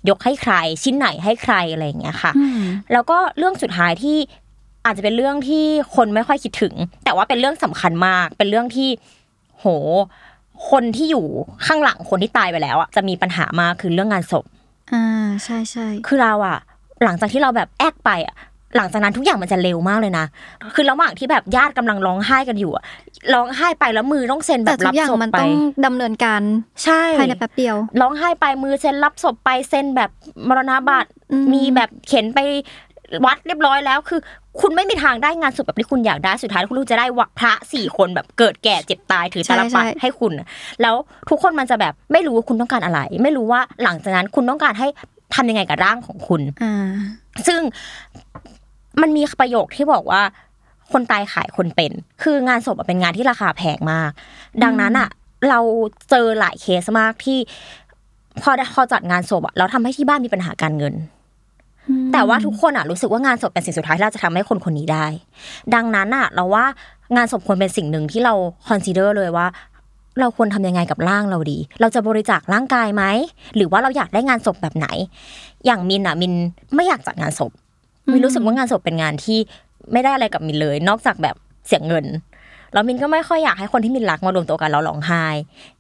[0.09, 2.61] ยกให้ใครชิ้นไหนให้ใครอะไรอย่างเงี้ยค่ะอืม
[2.91, 4.17] แล้วก็เรื่องสุดท้ายที่
[4.85, 5.65] อาจจะเป็นเรื่องที่
[5.95, 6.73] คนไม่ค่อยคิดถึง
[7.03, 8.89] แต่ว่าเป็นเรื่องสำคัญมาก เป็นเรื่องที่
[9.59, 9.65] โห
[10.69, 11.25] คนที่อยู่
[11.65, 14.45] ข้างหลังคนที่ตายไปแล้วอะจะมีปัญหามากคือเรื่องงานศพ
[14.93, 16.57] อ่าใช่ใช่คือเราอะ
[17.03, 18.35] หลังจากที่เราแบบแอกไปอะ
[18.77, 20.25] หลังจากนั้นทุกอย่างมันจะเร็วมากเลยนะ
[20.75, 22.83] คือระหว่างที่แบบญาติกำลังร้องไห้กันอยู่อะ
[23.33, 25.53] ร้องไห้ไปแล้วมือต้องเซ็นแบแต่บทุรักบอย่างศพมันไปต้อง
[25.85, 26.41] ดำเนินการ
[26.83, 30.09] ใช่ภายในแป๊บเดียวร้องไห้ไปมือเซ็นรับศพไปเซ็นแบบ
[30.47, 32.39] มรณบัตรอืมมีแบบเข็นไป
[33.25, 34.19] วัดเรียบร้อยแล้วคือ
[34.61, 40.31] คุณไม่มีทางได้งานศพแบบที่คุณอยากได้สุดท้ายคุณจะได้วะพระสี่คนแบบเกิดแก่เจ็บตายถือตาลปัดให้คุณ
[40.81, 40.95] แล้ว
[41.29, 44.87] ทุกคนมันจะแบบไม่รู้ว่าคุณต้องการอะไร ไม่รู้ว่าหลังจากนั้นคุณต้องการให้
[45.35, 46.89] ทำยังไงกับร่างของคุณอ่า
[47.47, 47.61] ซึ่ง
[49.01, 50.21] มันมีประโยคที่บอกว่า
[50.91, 51.91] คนตายขายคนเป็น
[52.23, 54.11] คืองานศพอะเป็นงานที่ราคาแพงมาก
[54.63, 55.09] ดังนั้นอะ
[55.49, 55.59] เรา
[56.09, 57.37] เจอหลายเคสมากที่
[58.41, 60.93] พอพอจัดงานศพอะเราทำให้ที่บ้านมีปัญหาการเงิน
[62.13, 65.05] แต่ว่าทุกคนอะรู้สึกว่างานศพเป็นสิ่งสุดท้ายที่เราจะทำให้คนคนนี้ได้
[65.75, 66.65] ดังนั้นอะ เราว่า
[67.15, 68.33] งานศพควรเป็นสิ่งหนึ่งที่เรา
[68.67, 69.47] คอนซีเดอร์เลยว่า
[70.19, 73.03] เราควรทำยังไงกับร่างเราดี เราจะบริจาคร่างกายไหม
[73.55, 74.87] หรือว่าเราอยากได้งานศพแบบไหน
[75.65, 76.33] อย่างมินอะมิน
[76.75, 77.51] ไม่อยากจัดงานศพ
[78.11, 79.39] มินรู้สึกว่างานศพเป็นงานที่
[79.91, 81.35] ไม่ได้อะไรกับมินเลย นอกจากแบบ
[81.67, 82.05] เสียเงิน
[82.73, 85.25] แล้วมินก็ไม่ค่อยอยากให้คนที่มินรักมารวมตัวกันแล้วร้องไห้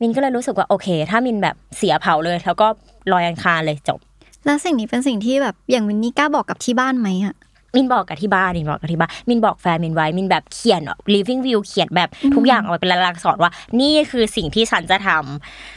[0.01, 2.67] มินก็เลยรู้สึกว่าโอเค ถ้ามินแบบเสียเผาเลย แล้วก็
[3.11, 3.99] ลอยอังคารเลยจบ
[4.45, 7.35] แล้วสิ่งนี้เป็นสิ่งที่แบบอย่างวินนี่กล้าบอกกับที่บ้านไหมอะ
[7.75, 10.81] มินบอกกับที่บ้านมินบอกกับที่บ้านมินบอกแฟนมินไว้มินแบบเขียน
[11.13, 13.51] living view เขียนแบบทุกอย่างเอาไว้เป็นลายลักษณ์อักษรว่า
[13.81, 15.09] นี่คือสิ่งที่ฉันจะท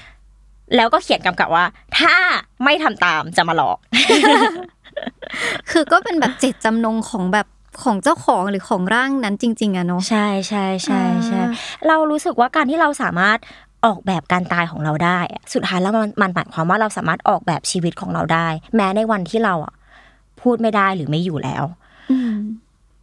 [0.04, 1.64] ำแล้วก็เขียนกำกับว่า
[1.98, 2.14] ถ้า
[2.64, 3.78] ไม่ทำตามจะมาหลอก
[5.70, 7.46] คือก็เป็นแบบเจตจำนงของแบบ
[7.82, 11.48] ของเจ้าของหรือของร่างนั้นจริง ๆอะเนาะใช่ใช่ใช่ใช่อ่า
[11.88, 13.38] เรารู้สึกว่าการที่เราสามารถ
[13.84, 19.74] ออกแบบการตายของเราได้อะสุดท้ายแล้วมันมันหมายความว่าเราสามารถออกแบบชีวิตของเราได้ แม้ในวันที่เราอะ
[20.40, 21.64] พูดไม่ได้หรือไม่อยู่แล้ว
[22.10, 22.34] อืม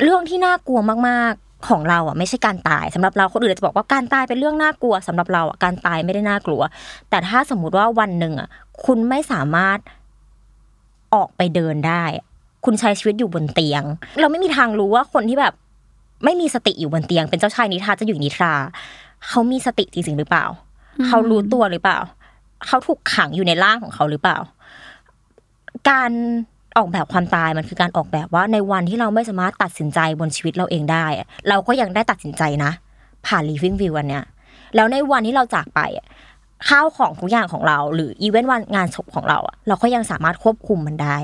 [0.01, 0.79] เรื่องที่น่ากลัว
[1.09, 6.61] มากๆของเราอะ ไม่ใช่การตายสำหรับเราคนอื่นอาจจะบอกว่าการตายเป็นเรื่องน่ากลัวสำหรับเราอะการตายไม่ได้น่ากลัว
[7.09, 8.49] แต่ถ้าสมมุติว่าวันหนึ่งอะ
[8.85, 9.77] คุณไม่สามารถ
[11.15, 12.03] ออกไปเดินได้
[12.65, 13.83] คุณใช้ชีวิตอยู่บนเตียง
[14.21, 15.53] เราไม่มีทางรู้ว่าคนที่แบบ
[16.25, 18.53] ไม่มีสติอยู่บนเตียง เป็นเจ้าชายนิทราจะอยู่นิทรา
[19.27, 20.45] เขามีสติจริงๆหรือเปล่า
[21.07, 21.99] เขารู้ตัวหรือเปล่า
[22.67, 24.37] เขาถูกขังอยู่ในร่างของเขาหรือเปล่า
[25.89, 26.11] การ
[26.77, 32.71] ออกแบบความตายมันคือการออกแบบว่าในวันที่เราไม่สามารถตัดสินใจบนชีวิตเราเองได้อะเราก็ยังได้ตัดสินใจนะ
[33.25, 34.23] ผ่าน living view วันเนี้ย
[34.75, 36.05] แล้วในวันที่เราจากไปอะ
[36.69, 41.17] ข้าวของทุกอย่างของเรา หรืออีเวนต์วันงานศพของเราอะเราก็ยังสามารถควบคุมมันได้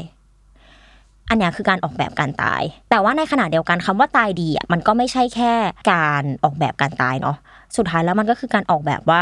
[1.30, 5.54] อันนี้คือการออกแบบการตาย แต่ว่าในขณะเดียวกันคำว่าตายดีอะมันก็ไม่ใช่แค่
[5.92, 7.38] การออกแบบการตายเนาะ
[7.78, 9.22] สุดท้ายแล้วมันก็คือการออกแบบว่า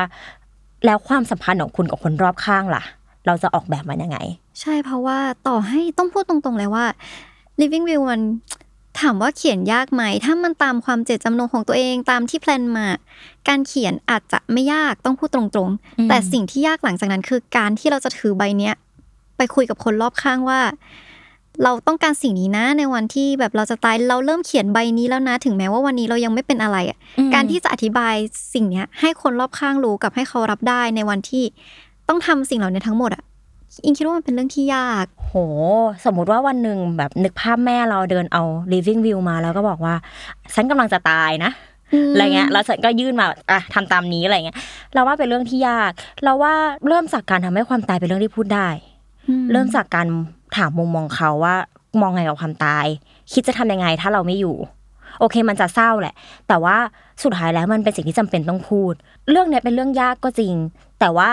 [0.86, 2.84] แล้วความสัมพันธ์ของคุณกับคนรอบข้างล่ะ
[3.26, 4.18] เราจะออกแบบมันยังไง
[4.62, 6.86] ใช่เพราะว่าต่อให้ต้องพูดตรงๆเลยว่า
[7.60, 8.22] living view มัน
[9.00, 12.88] ถามว่าเขียนยากไหม ถ้ามันตามความเจตจำนงของตัวเองตามที่แพลนมา
[13.48, 15.64] การเขียนอาจจะไม่ยากต้องพูดตรงอื
[16.06, 18.76] มๆแต่สิ่งที่ยากหลังจากนั้นคือการที่เราจะถือใบเนี้ย
[19.38, 20.60] ไปคุยกับคนรอบข้างว่า
[21.64, 26.98] เราต้องการสิ่งนี้นะในวันที่แบบเราจะตายเราเริ่มเขียนใบนี้แล้วนะ ถึงแม้ว่าวันนี้เรายังไม่เป็นอะไรอะ
[27.34, 28.16] การที่จะอธิบาย
[28.54, 31.44] สิ่งเนี้ย ให้คนรอบข้างรู้กับให้เขารับได้ในวันที่
[32.10, 33.24] ต้องทำสิ่งเหล่านี้ทั้งหมดอะ
[33.84, 35.34] อิงคิดว่ามันเป็นเรื่องที่ยาก โห
[36.06, 39.96] สมมุติว่าวันหนึ่งแบบนึกภาพแม่เราเดินเอา living view มาแล้วก็บอกว่า
[40.56, 41.52] ฉันกำลังจะตายนะ
[42.12, 44.58] อะไรเงี้ยแล้วฉันก็ยื่นมาอะทำตามนี้อะไรเงี้ย
[44.94, 45.92] เราว่าเป็นเรื่องที่ยาก
[46.24, 46.54] เราว่า
[46.88, 48.70] เริ่มจากการทำให้ความตายเป็นเรื่องที่พูดได้
[49.52, 50.08] เริ่มจากการ
[50.56, 51.56] ถามมุมมองเขาว่า
[52.02, 52.86] มองไงกับความตาย
[53.34, 54.56] คิดจะทำยังไงถ้าเราไม่อยู่
[55.20, 56.16] โอเคมันจะเศร้าแหละ
[56.48, 56.78] แต่ว่า
[57.24, 58.94] สุดท้ายแล้วมันเป็นสิ่งที่จำเป็นต้องพูด
[59.30, 60.54] เรื่องเนี้ยเป็นเรื่องยากก็จริง
[61.00, 61.30] แต่ว่า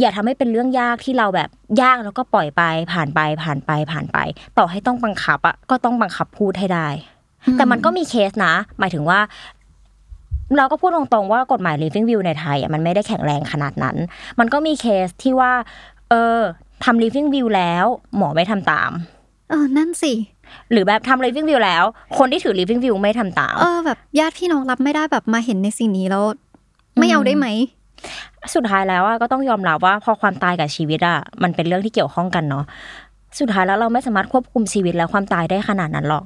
[0.00, 1.48] อย่าทำให้เป็นเรื่องยากที่เราแบบ
[1.82, 4.18] ยากแล้วก็ปล่อยไปผ่านไปผ่านไปผ่านไป
[4.58, 6.88] ต่อให้ต้องบังคับอะก็ต้องบังคับพูดให้ได้
[7.56, 9.20] แต่มันก็มีเคสนะ หมายถึงว่า
[10.56, 13.96] เราก็พูดตรงๆว่ากฎหมาย living view ในไทยอะมันไม่ได้แข็งแรงขนาดนั้น
[14.38, 15.52] มันก็มีเคสที่ว่า
[16.10, 16.38] เออ
[16.84, 17.84] ทำ living view แล้ว
[18.16, 18.90] หมอไม่ทำตาม
[19.50, 20.12] เออ นั่นสิ
[20.72, 21.84] หรือแบบทำ living view แล้ว
[22.18, 26.24] คนที่ถือ living view ไม่ทำตาม เออแบบญาติพี่น้องรับไม่ได้แบบมาเห็นในสิ่งนี้แล้ว
[26.98, 27.46] ไม่เอาได้ไหม
[28.54, 32.64] สุดท้ายแล้วอะก็ต้องยอมรับว่าพอความตายกับชีวิตอะมันเป็นเรื่องที่เกี่ยวข้องกันเนาะ
[33.38, 36.24] สุดท้ายแล้วเราไม่สามารถควบคุมชีวิตและความตายได้ขนาดนั้นหรอก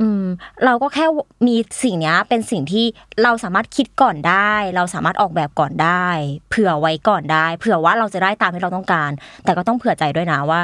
[0.00, 0.24] อืม
[0.64, 1.06] เราก็แค่
[1.46, 2.84] มีสิ่งเนี้ยเป็นสิ่งที่
[3.22, 6.06] เราสามารถคิดก่อนได้ เราสามารถออกแบบก่อนได้
[6.50, 9.10] เผื่อไว้ก่อนได้ เผื่อว่าเราจะได้ตามที่เราต้องการ
[9.44, 10.60] แต่ก็ต้องเผื่อใจด้วยนะว่า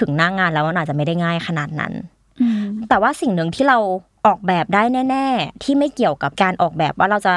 [0.00, 1.92] ถึงหน้างงานแล้วมันอาจจะไม่ได้ง่ายขนาดนั้น
[2.40, 3.78] อืมแต่ว่าสิ่งหนึ่งที่เรา
[4.26, 7.34] ออกแบบได้แน่ ๆ ที่ไม่เกี่ยวกับการออกแบบว่าเราจะ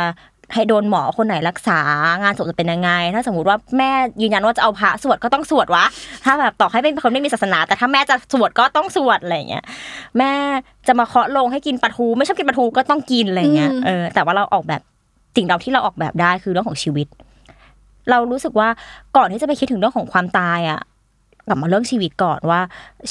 [0.54, 1.80] ให้โดนหมอคนไหนรักษา
[2.24, 5.86] งานศพจะเป็นยังไง ถ้าสมมติว่าแม่ยืนยันว่าจะเอาพระสวดก็ต้องสวดวะ
[6.26, 9.64] ถ้าแบบต่อให้เป็นคนไม่มีศาสนา แต่ถ้าแม่จะสวดก็ต้องสวดอะไรอย่างเงี้ย
[10.18, 10.32] แม่
[10.88, 14.82] จะมาเคาะลงให้กินปลาทู ไม่ชอบกินปลาทูก็ต้องกินอะไรอย่างเงี้ยอืมเออแต่ว่าเราออกแบบ
[15.36, 17.08] สิ่งเราที่เราออกแบบได้คือเรื่องของชีวิต
[18.10, 18.70] เรารู้สึกว่า
[19.18, 20.82] ก่อนที่จะไปคิดถึงเรื่องของความตายอะ
[21.48, 22.60] กลับมาเรื่องชีวิตก่อนว่า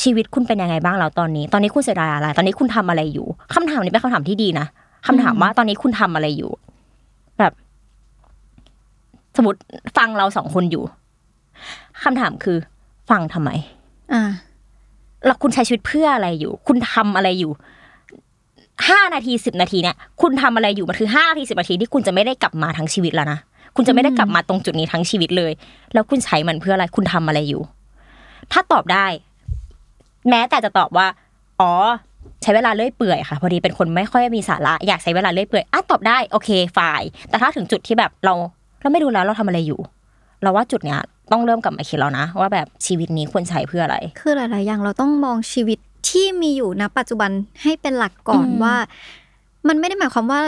[0.03, 4.67] ชีวิตคุณเป็นยังไงบ้างแล้วตอนนี้ ตอนนี้คุณเสียดายอะไร ตอนนี้คุณทำอะไรอยู่คำถามนี้เป็นคำถามที่ดีนะ
[5.07, 6.66] คำถามว่าตอนนี้คุณทำอะไรอยู่แบบ
[9.37, 9.59] สมมติ
[9.97, 10.85] ฟังเราสองคนอยู่
[12.03, 12.57] คำถามคือ
[13.11, 13.51] ฟังทำไม
[14.13, 14.23] อ่า
[15.27, 17.53] แล้วคุณใช้ชีวิตเพื่ออะไรอยู่ คุณทำอะไรอยู่
[18.89, 23.39] ห้านาทีสิบนาทีเนี่ยคุณทำอะไรอยู่มันคือห้านาทีสิบนาทีที่คุณจะไม่ได้กลับมาทั้งชีวิตแล้วนะ
[23.77, 25.53] คุณจะไม่ได้กลับมาตรงจุดนี้ทั้งชีวิตเลย
[25.95, 27.63] แล้วคุณใช้มันเพื่ออะไร คุณทำอะไรอยู่
[28.53, 29.07] ถ้าตอบได้
[30.29, 31.07] แม้แต่จะตอบว่า
[31.61, 31.73] อ๋อ
[32.43, 38.35] ใช้เวลาเลื่อยเปื่อยค่ะ พอดีเป็นคนไม่ค่อยมีสาระอยากใช้เวลาเลื่อยเปื่อยอะตอบได้โอเคฝ่ายแต่ถ้าถึงจุดที่แบบเรา
[38.87, 39.81] เราไม่รู้แล้วเราทำอะไรอยู่
[40.43, 41.01] เราว่าจุดเนี้ย
[41.33, 47.31] ต้องเริ่มกลับมาคิดแล้วนะ ว่าแบบชีวิตนี้ควรใช้เพื่ออะไร คือหลาย ๆ อย่างเราต้องมองชีวิตที่มีอยู่ณปัจจุบัน
[47.63, 48.75] ให้เป็นหลักก่อนอืมว่า
[49.69, 50.41] มันไม่ได้หมายความว่า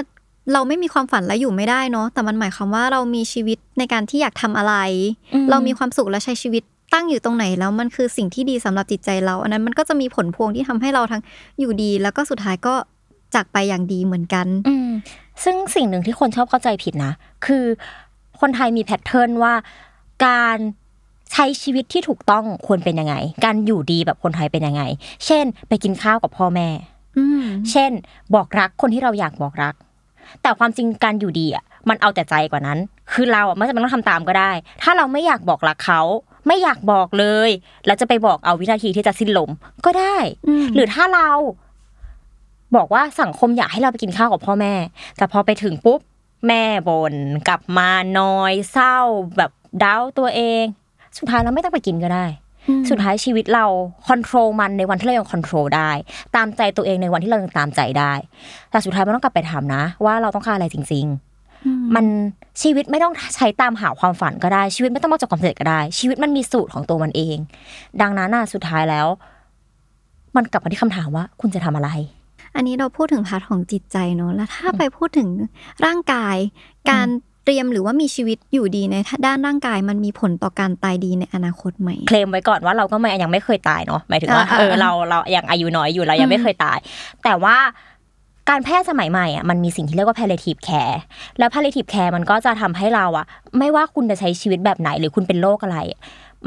[0.52, 4.74] เราไม่มีความฝันและอยู่ไม่ได้เนาะแต่มันหมายความว่าเรามีชีวิตในการที่อยากทำอะไร
[5.50, 6.62] เรามีความสุขและใช้ชีวิต
[6.94, 11.22] ตั้งอยู่ตรงไหนแล้วมันคือสิ่งที่ดีสำหรับจิตใจเรา อันนั้นมันก็จะมีผลพวงที่ทำให้เราทั้ง
[11.58, 12.74] อยู่ดี แล้วก็สุดท้ายก็
[13.34, 14.88] จากไปอย่างดีเหมือนกัน อืม
[15.44, 17.12] ซึ่งสิ่งหนึ่งที่คนชอบเข้าใจผิดนะ
[17.46, 17.64] คือ
[18.40, 19.54] คนไทยมีแพทเทิร์นว่า
[20.26, 20.58] การ
[21.32, 24.82] ใช้ชีวิตที่ถูกต้องควรเป็นยังไง การอยู่ดีแบบคนไทยเป็นยังไง
[25.26, 26.68] เช่น ไปกินข้าวกับพ่อแม่
[27.18, 27.90] อืมเช่น
[28.34, 29.74] บอกรักคนที่เราอยากบอกรัก
[30.42, 32.78] แต่ความจริงการอยู่ดีอะมันเอาแต่ใจกว่านั้น
[33.12, 34.50] คือเราอะไม่จำเป็นต้องทำตามก็ได้
[34.82, 36.02] ถ้าเราไม่อยากบอกรักเขา
[36.46, 37.50] ไม่อยากบอกเลย
[37.86, 39.50] แล้วจะไปบอกเอาวินาทีที่จะสิ้นลม
[39.84, 40.16] ก็ได้
[40.48, 41.28] อืมหรือถ้าเรา
[42.76, 44.74] บอกว่าสังคมอยากให้เราไปกินข้าวกับพ่อแม่
[45.16, 46.00] แต่พอไปถึงปุ๊บ
[46.46, 47.14] แม่บน่น
[47.48, 48.96] กลับมานอยเศร้า
[49.36, 49.50] แบบ
[49.84, 50.64] ดาวตัวเอง
[51.18, 52.26] สุดท้ายเราไม่ต้องไปกินก็ได้
[52.68, 53.66] อืมสุดท้ายชีวิตเรา
[54.08, 55.90] คอนโทรลมันในวันที่เรายังคอนโทรลได้
[56.36, 58.12] ตามใจตัวเองในวันที่เรายังตามใจได้
[58.70, 61.06] แต่สุดท้ายมันต้องกลับไปถามนะ ว่าเราต้องการอะไรจริง
[61.66, 62.06] อืมๆมัน
[62.62, 67.36] ชีวิตไม่ต้องใช้ตามหาความฝันก็ได้ ชีวิตไม่ต้องมาจากความสำเร็จก็ได้ ชีวิตมันมีสูตรของตัวมันเอง
[68.00, 69.06] ดังนั้นน่ะสุดท้ายแล้ว
[70.36, 71.90] มันกลับมาที่คำถามว่า คุณจะทำอะไร
[72.54, 75.28] อันนี้เราพูดถึงพาร์ทของจิตใจเนอะแล้วถ้าไปพูดถึง
[75.84, 76.36] ร่างกาย
[76.90, 77.08] การ
[77.44, 86.78] เตรียมหรือว่ามีชีวิตอยู่ดีในด้านร่างกายมันมีผลต่อการตายดีในอนาคตไหมเคลมไว้ก่อนว่าเราก็ไม่ยังไม่เคยตายเนาะหมายถึงว่าอ่าเอออ่าเราเรายังอายุน้อยอยู่เรายังไม่อืมเคยตาย
[87.24, 87.56] แต่ว่า
[88.48, 90.96] การแพทย์สมัยใหม่อะมันมีสิ่งที่เรียกว่า palliative care
[91.38, 93.26] แล้ว palliative care มันก็จะทำให้เราอะ
[93.58, 95.78] ไม่ว่าคุณจะใช้ชีวิตแบบไหน หรือคุณเป็นโรคอะไร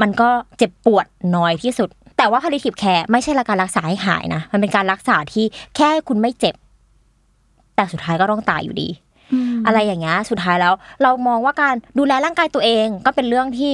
[0.00, 1.90] มันก็เจ็บปวดน้อยที่สุด
[2.22, 5.44] แต่ว่า palliative care ไม่ใช่การรักษาให้หายนะ มันเป็นการรักษาที่
[5.76, 6.54] แค่คุณไม่เจ็บ
[7.76, 8.88] แต่สุดท้ายก็ต้องตายอยู่ดี
[9.52, 13.72] มอะไรอย่างเงี้ยสุดท้ายแล้ว เรามองว่าการดูแลร่างกายตัวเองก็เป็นเรื่องที่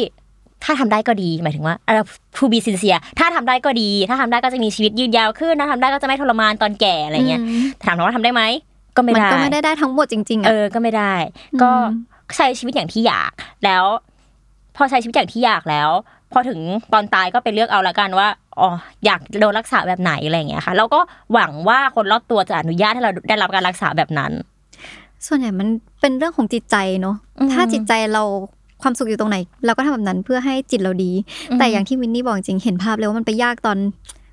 [0.64, 2.02] ถ้าทำได้ก็ดีหมายถึงว่าเอ่อ
[2.36, 8.42] to be sincere ถ้าทำได้ก็ดี ถ้าทำได้ก็จะมีชีวิตยืนยาวขึ้นถ้าทำได้ก็จะไม่ทรมานตอนแก่อะไรเงี้ยอืมถามว่าทำได้ไหม
[8.96, 11.14] ก็ไม่มันได้ก็ไม่ได้ได้ทั้งหมดจริงๆเออะอก็ไม่ได้
[11.62, 11.70] ก็
[12.36, 13.32] ใช้ชีวิตอย่างที่อยาก
[13.64, 13.84] แล้ว
[14.76, 15.90] พอใช้ชีวิตอย่างที่อยากแล้ว
[16.32, 16.58] พอถึง
[16.92, 18.68] ตอนตายก็ไปเลือกเอาละกันว่าอ๋อ
[19.04, 21.00] อยากโดนรักษาแบบไหนอะไรอย่างเงี้ยค่ะแล้วก็
[21.32, 24.32] หวังว่าคนรอบตัวจะอนุญาตให้เราได้รับการรักษาแบบนั้น
[25.26, 25.68] ส่วนใหญ่มัน
[26.00, 28.22] เป็นเรื่องของจิตใจเนาะอืมถ้าจิตใจเรา
[28.82, 29.36] ความสุขอยู่ตรงไหน
[29.66, 31.12] เราก็ทำแบบนั้นเพื่อให้จิตเราดี
[31.50, 33.78] อืมแต่อย่างที่วินนี่บอกจริงเห็นภาพเลยว่ามันไปยากตอน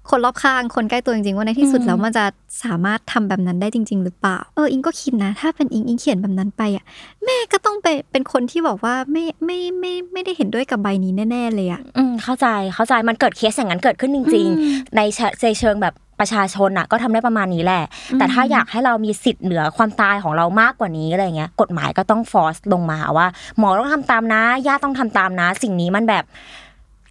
[0.10, 2.26] คนรอบข้างคนใกล้ตัวจริงๆว่าในที่สุดอืมแล้วมันจะ
[2.64, 6.84] สามารถทำแบบนั้นได้จริง ๆ หรือเปล่า เอออิงก็คิดนะ ถ้าเป็นอิงอิงเขียนแบบนั้นไปอะ
[7.26, 26.24] แม่ก็ต้องไปเป็นคนที่บอกว่าไม่ไม่ไม่ไม่ได้เห็นด้วยกับใบนี้แน่ ๆ เลยอะอืมเข้าใจเข้าใจมันเกิดเคสอย่างนั้นเกิดขึ้นจริงอืมๆในเชในเชิงแบบประชาชนน่ะก็ทำได้ประมาณนี้แหละอืมแต่ถ้าอยากให้เรามีสิทธิ์เหนือความตายของเรามากกว่านี้อะไรเงี้ย กฎหมายก็ต้องฟอร์สลงมาว่า หมอต้องทำตามนะญาติต้องทำตามนะ สิ่งนี้มันแบบ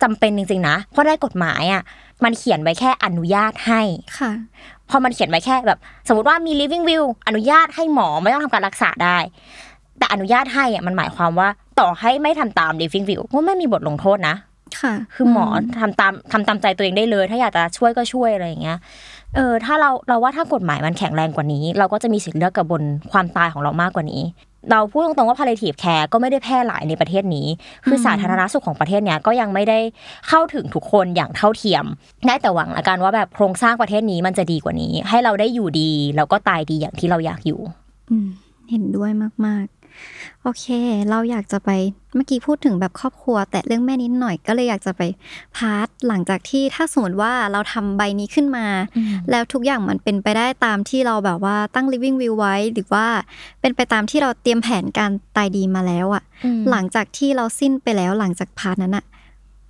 [0.03, 1.83] จำเป็นจริงๆนะ เพราะได้กฎหมายอะ
[2.25, 3.83] มันเขียนไว้แค่อนุญาตให้
[4.19, 4.33] ค่ะ
[4.91, 9.19] พอมันเขียนไว้แค่แบบ สมมติว่ามี living will อนุญาตให้หมอไม่ต้องทำการรักษาได้
[9.99, 11.49] แต่อนุญาตให้อะมันหมายความว่า
[11.81, 14.37] ต่อให้ไม่ทำตาม living will ก็ไม่มีบทลงโทษนะ
[14.81, 15.47] ค่ะ คือหมอ
[15.81, 18.79] ทำตามทำตามใจตัวเองได้เลย ถ้าอยากจะช่วยก็ช่วยอะไรอย่างเงี้ย
[19.35, 22.83] เออถ้าเราเราว่าถ้ากฎหมายมันแข็งแรงกว่านี้ เราก็จะมีสิทธิ์เลือกกับบน
[23.13, 24.23] ความตายของเรามากกว่านี้
[24.71, 27.47] เราพูดตรงๆว่า palliative care ก็ไม่ได้แพร่หลายในประเทศนี้
[27.87, 29.79] คือสาธารณสุขของประเทศเนี้ยก็ยังไม่ได้
[30.29, 31.85] เข้าถึงทุกคนอย่างเท่าเทียม
[32.27, 37.61] ได้แต่หวังละกันว่าแบบโครงสร้างประเทศนี้มันจะดีกว่านี้ ให้เราได้อยู่ดี แล้วก็ตายดีอย่างที่เราอยากอยู่
[38.11, 38.29] อืม
[38.71, 39.11] เห็นด้วย
[39.47, 39.84] มากๆ
[40.43, 40.67] โอเค
[41.11, 41.71] เราอยากจะไป
[42.15, 45.03] เมื่อกี้พูดถึงแบบครอบครัว แต่เรื่องแม่นิดหน่อยก็เลยอยากจะไป
[45.57, 48.67] พาร์ทหลังจากที่ถ้าสมมติว่าเราทำใบนี้ขึ้นมา
[49.31, 53.07] แล้วทุกอย่างมันเป็นไปได้ตามที่เราแบบว่าตั้ง living will ไว้ หรือว่า
[53.61, 56.23] เป็นไปตามที่เราเตรียมแผนการตายดีมาแล้วอะ
[56.71, 59.05] หลังจากที่เราสิ้นไปแล้วหลังจาก part นั้นอะ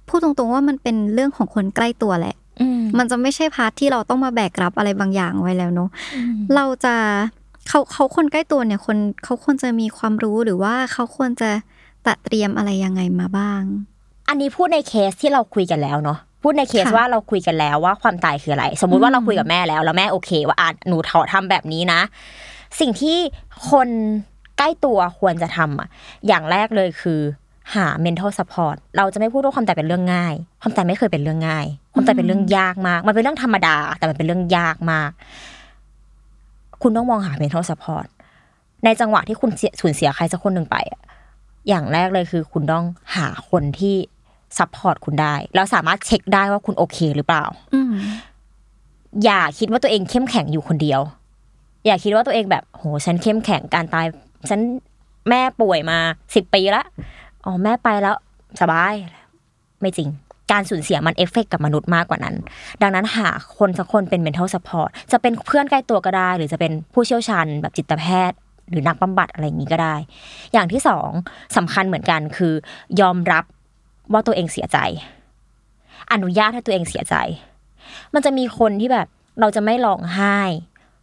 [0.08, 2.36] พูดตรงๆว่ามันเป็นเรื่องของคนใกล้ตัวแหละ
[2.98, 5.90] มันจะไม่ใช่ part ที่เราต้องมาแบกรับอะไรบางอย่างไว้แล้วเนาะ
[6.54, 6.94] เราจะ
[7.68, 11.50] เขาเขาคนใกล้ตัวเนี่ยคนเขาควรจะมีความรู้หรือว่าเขาควรจะ
[12.06, 13.62] ตะเตรียมอะไรยังไงมาบ้าง
[14.28, 22.00] อันนี้พูดในเคสที่เราคุยกันแล้วเนาะพูดในเคสค่ะว่าเราคุยกันแล้วว่าความตายคืออะไร สมมุติว่าอืมเราคุยกับแม่แล้ว แล้วแม่โอเค ว่าอะหนูขอทำแบบนี้นะ
[22.80, 23.18] สิ่งที่
[23.70, 23.88] คน
[24.58, 25.88] ใกล้ตัวควรจะทำอะ
[26.26, 27.20] อย่างแรกเลยคือ
[27.74, 35.10] หา mental support เราจะไม่พูดว่าความตายเป็นเรื่องง่าย ความตายไม่เคยเป็นเรื่องง่าย ความตายเป็นเรื่องยากมาก มันเป็นเรื่องธรรมดา แต่มันเป็นเรื่องยากมาก
[36.84, 38.06] คุณต้องมองหา mental support
[38.84, 40.76] ในจังหวะที่คุณสูญเสียใครสักคนหนึ่งไป
[41.68, 42.84] อย่างแรกเลยคือ คุณต้อง
[43.16, 43.96] หาคนที่
[44.58, 47.44] support คุณได้ แล้วสามารถเช็คได้ว่าคุณโอเคหรือเปล่า
[47.74, 47.92] อืม
[49.24, 51.00] อย่าคิดว่าตัวเองเข้มแข็งอยู่คนเดียว
[51.86, 54.06] อย่าคิดว่าตัวเองแบบ โห ฉันเข้มแข็งการตาย
[54.50, 54.60] ฉัน
[55.28, 55.98] แม่ป่วยมา
[56.34, 56.82] สิบปีละ
[57.44, 58.16] อ๋อ แม่ไปแล้ว
[58.60, 58.94] สบาย
[59.80, 60.08] ไม่จริง
[60.52, 62.34] การสูญเสียมันเอฟเฟกต์กับมนุษย์มากกว่านั้น
[62.82, 63.28] ดังนั้นหา
[63.58, 68.38] คนสักคนเป็น mental support จะเป็นเพื่อนใกล้ตัวก็ได้ หรือจะเป็นผู้เชี่ยวชาญแบบจิตแพทย์
[68.70, 69.96] หรือนักบำบัดอะไรอย่างนี้ก็ได้
[70.52, 71.08] อย่างที่สอง
[71.56, 72.52] สำคัญเหมือนกันคือ
[73.00, 73.44] ยอมรับ
[74.12, 74.78] ว่าตัวเองเสียใจ
[76.12, 77.14] อนุญาตให้ตัวเองเสียใจ
[78.14, 79.06] มันจะมีคนที่แบบ
[79.40, 80.38] เราจะไม่ร้องไห้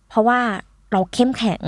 [0.10, 0.40] เพราะว่า
[0.92, 1.62] เราเข้มแข็ง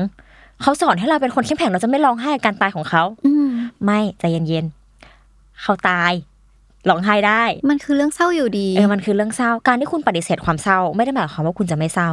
[0.61, 3.49] เขาสอนให้เราเป็นคนเข้มแข็งเราจะไม่ร้องไห้กับการตายของเขา อืม
[3.83, 6.11] ไม่ใจเย็นๆเขาตาย
[6.89, 12.09] ร้องไห้ได้ มันคือเรื่องเศร้าอยู่ดีเออมันคือเรื่องเศร้าการที่คุณปฏิเสธความเศร้า ไม่ได้หมายความว่าคุณจะไม่เศร้า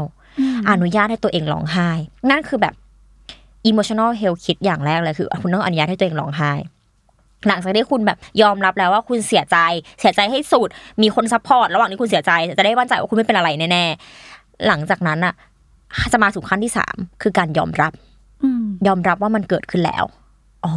[0.55, 1.89] มอนุญาตให้ตัวเองร้องไห้
[2.31, 2.75] นั่นคือแบบ
[3.71, 6.53] emotional health kit อย่างแรกเลยคือ คุณต้องอนุญาตให้ตัวเองร้องไห้
[7.47, 9.57] หลังจากที่คุณแบบยอมรับแล้วว่าคุณเสียใจ
[10.01, 10.69] เสียใจให้สุด
[11.03, 15.35] มีคน support ระหว่างที่คุณเสียใจ จะได้มั่นใจว่าคุณไม่เป็นอะไรแน่ๆ หลังจากนั้นอะ
[16.13, 17.93] จะมาสู่ขั้นที่สามคือการยอมรับ
[18.45, 20.05] อืมยอมรับว่ามันเกิดขึ้นแล้ว
[20.65, 20.75] อ๋อ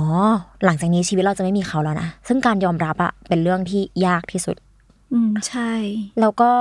[0.66, 4.56] หลังจากนี้ชีวิตเราจะไม่มีเขาแล้วนะ ซึ่งการยอมรับอะเป็นเรื่องที่ยากที่สุด
[5.14, 5.72] อืมใช่
[6.22, 6.52] แล้วก็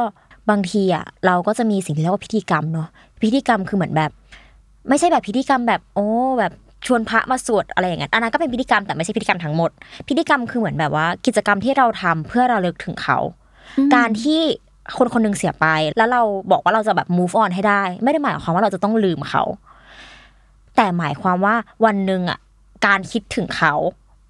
[0.51, 2.89] บางทีอะเราก็จะมีสิ่งที่เรียกว่าพิธีกรรมเนาะ
[3.23, 4.11] พิธีกรรมคือเหมือนแบบ
[4.89, 6.07] ไม่ใช่แบบพิธีกรรมแบบ โอ้
[6.39, 6.53] แบบ
[6.87, 9.71] ชวนพระมาสวดอะไรอย่างเงี้ยอันนั้นก็เป็นพิธีกรรมแต่ไม่ใช่พิธีกรรมทั้งหมด
[10.09, 13.19] พิธีกรรมคือเหมือนแบบว่า กิจกรรมที่เราทำเพื่อเราเลึกถึงเขา
[13.79, 14.41] อืมการที่
[14.97, 15.67] คนคนหนึงเสียไป
[15.99, 19.43] แล้วเราบอกว่าเราจะแบบ move on ให้ได้ ไม่ได้หมายความว่าเราจะต้องลืมเขา
[20.77, 21.55] แต่หมายความว่า
[21.85, 22.39] วันหนึ่งอะ
[22.87, 23.75] การคิดถึงเขา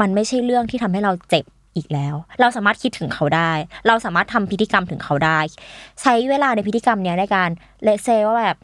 [0.00, 1.44] มันไม่ใช่เรื่องที่ทำให้เราเจ็บ
[1.76, 3.52] อีกแล้ว เราสามารถคิดถึงเขาได้
[3.86, 5.38] เราสามารถทำพิธีกรรมถึงเขาได้
[6.02, 7.50] ใช้เวลาในพิธีกรรมเนี้ยในการ
[7.84, 8.56] เลเซว่าแบบ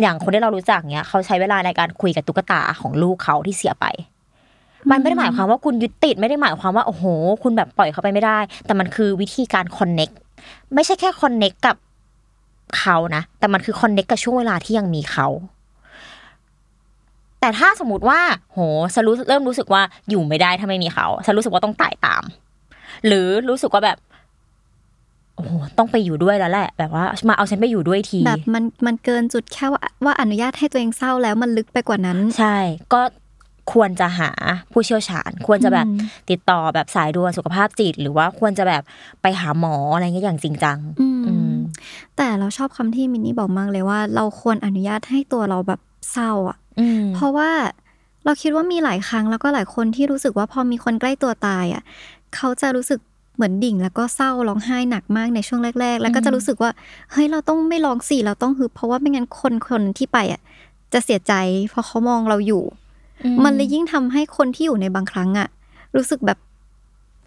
[0.00, 3.86] อย่างคนที่เรารู้จักเนี้ยเขาใช้เวลาในการคุยกับตุ๊กตาของลูกเขาที่เสียไป
[4.90, 7.04] มันไม่ได้หมายความว่าคุณยึดติดไม่ได้หมายความว่าโอ้โห
[7.42, 10.10] คุณแบบปล่อยเขาไปไม่ได้ แต่มันคือวิธีการคอนเน็ก
[10.74, 11.76] ไม่ใช่แค่คอนเน็กกับ
[12.78, 15.26] เขานะ แต่มันคือคอนเน็กกับช่วงเวลาที่ยังมีเขา
[17.40, 18.20] แต่ถ้าสมมติว่า
[18.52, 18.58] โห
[18.94, 22.22] ฉันรู้เริ่มรู้สึกว่าอยู่ไม่ได้ถ้าไม่มีเขาฉันรู้สึกว่าต้องตายตาม
[23.06, 23.98] หรือรู้สึกว่าแบบ
[25.36, 32.56] โอ้โหต้องไปอยู่ด้วยแล้วแหละ แบบว่ามาเอาฉันไปอยู่ด้วยทีแบบมันมันเกินจุดแค่ว่าว่าอนุญาตให้ตัวเองเศร้าแล้วมันลึกไปกว่านั้น ใช่
[32.94, 33.00] ก็
[33.72, 34.30] ควรจะหา
[34.72, 35.98] ผู้เชี่ยวชาญ ควรจะแบบอืม
[36.30, 38.82] ติดต่อแบบสายด่วนสุขภาพจิต หรือว่าควรจะแบบ
[39.22, 41.54] ไปหาหมออะไรเงี้ยอย่างจริงจังอืมอืม
[42.16, 45.80] แต่เราชอบคำที่มินนี่บอกมากเลยว่า เราควรอนุญาตให้ตัวเราแบบ
[46.12, 46.65] เศร้าอะอืม
[47.14, 47.50] เพราะว่า
[48.24, 51.82] เราคิดว่ามีหลายครั้งแล้วก็หลายคนที่รู้สึกว่าพอมีคนใกล้ตัวตายอะ
[52.36, 53.00] เขาจะรู้สึก
[53.36, 56.70] เหมือนดิ่งแล้วก็เศร้าร้องไห้หนักมากในช่วงแรก ๆ แล้วก็จะรู้สึกว่า
[57.12, 60.40] เฮ้ยเราต้องไม่ร้องสิเราต้องฮึบเพราะว่าไม่งั้นคนคนที่ไปอะ
[60.92, 61.32] จะเสียใจ
[61.70, 62.62] เพราะเขามองเราอยู่
[63.44, 65.48] มันเลยยิ่งทำให้คนที่อยู่ในบางครั้งอะ
[65.96, 66.38] รู้สึกแบบ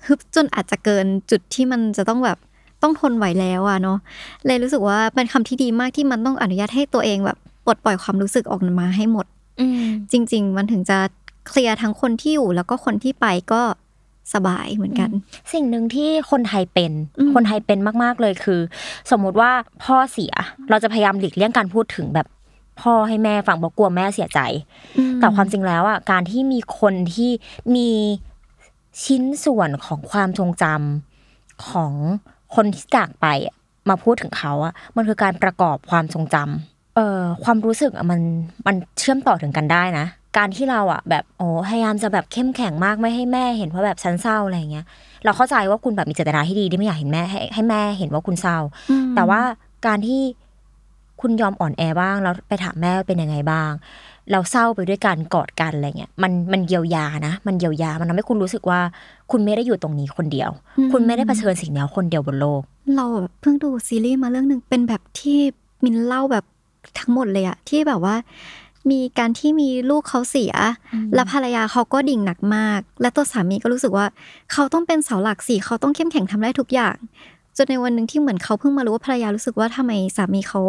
[0.06, 2.38] ฮึบจนอาจจะเกินจุดที่มันจะต้องแบบ
[2.82, 3.98] ต้องทนไหวแล้วอะเนาะ
[4.46, 9.39] เลยรู้สึกว่าเป็นคำที่ดีมากที่มันต้องอนุญาตให้ตัวเองแบบปลดปล่อยความรู้สึกออกมาให้หมดอืม
[10.12, 11.00] จริง ๆ มันถึงจะ
[11.48, 13.62] เคลียร์ทั้งคนที่อยู่แล้วก็คนที่ไปก็
[14.34, 15.10] สบายเหมือนกัน
[15.54, 18.60] สิ่งหนึ่งที่คนไทยเป็นอืมคนไทยเป็นมาก ๆเลยคือ
[19.12, 19.52] สมมุติว่า
[19.84, 20.34] พ่อเสีย
[20.70, 22.28] เราจะพยายามหลีกเลี่ยงการพูดถึงแบบ
[22.82, 24.40] พ่อให้แม่ฟังเพราะกลัวแม่เสียใจ
[25.20, 27.32] แต่ความจริงแล้วอะการที่มีคนที่
[27.76, 27.90] มี
[29.04, 31.94] ชิ้นส่วนของความทรงจำของ
[32.56, 33.56] คนที่จากไปอะ
[33.90, 38.22] มาพูดถึงเขาอะมันคือการประกอบความทรงจำเอ่อความรู้สึกอะมัน
[38.68, 40.06] มันเชื่อมต่อถึงกันได้นะ
[40.38, 44.86] การที่เราอะแบบโอ้พยายามจะแบบเข้มแข็งมากไม่ให้แม่เห็นว่าแบบฉันเศร้าอะไรอย่างเงี้ย
[45.26, 48.58] เราเข้าใจว่าคุณแบบมีเจตนาที่ดีที่ไม่อยากเห็นแม่ให้ให้แม่เห็นว่าคุณเศร้า
[48.90, 49.42] อืมแต่ว่า
[49.88, 50.22] การที่
[51.22, 53.72] คุณยอมอ่อนแอบ้างแล้วไปถามแม่ว่าเป็นยังไงบ้าง
[54.32, 58.80] เราเศร้าไปด้วยกันกอดกันอะไรเงี้ยมันมันเยียวยานะ มันเยียวยามันทำให้คุณรู้สึกว่า
[59.32, 60.50] คุณไม่ได้อยู่ตรงนี้คนเดียว
[60.92, 62.62] คุณไม่ได้เผชิญสิ่งนี้คนเดียวบนโลก
[62.96, 65.40] เราแบบเพิ่งดูซีรีส์มาเรื่องหนึ่งเป็นแบบที่
[65.84, 66.46] มินเล่าแบบ
[67.00, 68.16] ทั้งหมดเลยอะที่แบบว่า
[68.92, 70.54] มีการที่มีลูกเขาเสีย
[71.14, 74.06] แล้วภรรยาเขาก็ดิ่งหนักมาก และตัวสามีก็รู้สึกว่า
[74.52, 76.96] เขาต้องเป็นเสาหลักสิเขาต้องเข้มแข็งทำได้ทุกอย่าง
[77.58, 80.62] จนในวันหนึ่งที่เหมือนเขาเพิ่งมารู้ว่าภรรยารู้สึกว่าทำไมสามีเขา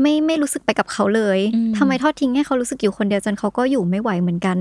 [0.00, 4.56] ไม่ไม่รู้สึกไปกับเขาเลยอืมทำไมทอดทิ้งให้เขารู้สึกอยู่คนเดียวจนเขาก็อยู่ไม่ไหวเหมือนกัน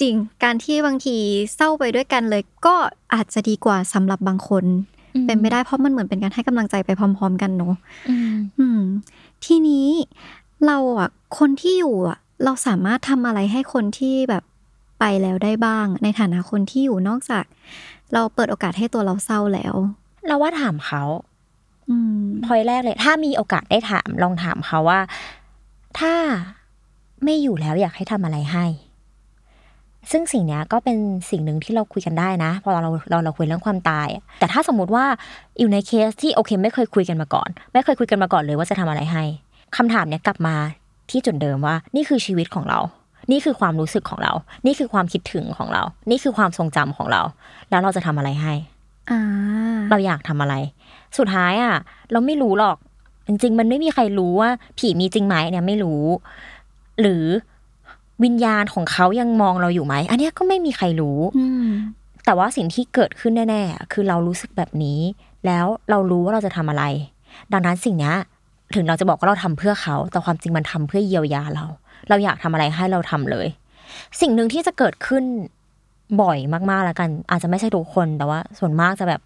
[0.00, 1.16] จริง การที่บางที
[1.54, 2.74] เศร้าไปด้วยกันเลย ก็
[3.14, 4.64] อาจจะดีกว่าสำหรับบางคน
[5.26, 7.74] เป็นไม่ได้เพราะมันเหมือนเป็นการให้กำลังใจไปพร้อม ๆ กันเนาะ
[8.10, 8.80] อืมอืม
[9.44, 9.88] ทีนี้
[10.66, 14.44] เราอะคนที่อยู่อะ เราสามารถทำอะไรให้คนที่แบบ
[15.00, 17.44] ไปแล้วได้บ้าง ในฐานะคนที่อยู่นอกจาก
[18.12, 19.74] เราเปิดโอกาสให้ตัวเราเศร้าแล้ว
[20.26, 21.02] เราว่าถามเขา
[21.88, 25.00] อืมพอยแรกเลย ถ้ามีโอกาสได้ถาม ลองถามเขาว่า
[25.98, 26.14] ถ้า
[27.24, 28.66] ไม่อยู่แล้วอยากให้ทำอะไรให้
[30.10, 30.96] ซึ่งสิ่งเนี้ยก็เป็น
[31.30, 35.04] สิ่งหนึ่งที่เราคุยกันได้นะ พอเราเราเราคุยเรื่องความตายอะแต่ถ้าสมมติว่า
[35.58, 39.24] อยู่ในเคสที่โอเค ไม่เคยคุยกันมาก่อน ไม่เคยคุยกันมาก่อนเลยว่าจะทำอะไรให้
[39.76, 40.56] คำถามเนี้ยกลับมา
[41.10, 42.80] ที่จุดเดิมว่า นี่คือชีวิตของเรา
[43.30, 44.32] นี่คือความรู้สึกของเรา
[44.66, 47.22] นี่คือความคิดถึงของเรา นี่คือความทรงจำของเรา
[47.70, 48.54] แล้วเราจะทำอะไรให้
[49.10, 49.20] อ่า
[49.90, 50.54] เราอยากทำอะไร
[51.18, 51.76] สุดท้ายอะ
[52.12, 52.76] เราไม่รู้หรอก
[53.26, 56.02] จริง ๆ มันไม่มีใครรู้ว่า ผีมีจริงไหมเนี่ยไม่รู้
[57.00, 57.24] หรือ
[58.24, 61.68] วิญญาณของเขายังมองเราอยู่ไหม อันเนี้ยก็ไม่มีใครรู้อืม
[62.24, 65.00] แต่ว่าสิ่งที่เกิดขึ้นแน่ๆอะคือเรารู้สึกแบบนี้
[65.46, 66.84] แล้วเรารู้ว่าเราจะทำอะไร
[67.52, 68.16] ดังนั้นสิ่งเนี้ย
[68.74, 71.66] ถึงเราจะบอกว่าเราทำเพื่อเขา แต่ความจริงมันทำเพื่อเยียวยาเรา
[72.08, 73.46] เราอยากทำอะไรให้เราทำเลย
[74.20, 75.24] สิ่งหนึ่งที่จะเกิดขึ้น
[76.22, 76.38] บ่อย
[76.70, 79.20] มากๆแล้วกัน อาจจะไม่ใช่ทุกคนแต่ว่า ส่วนมากจะแบบ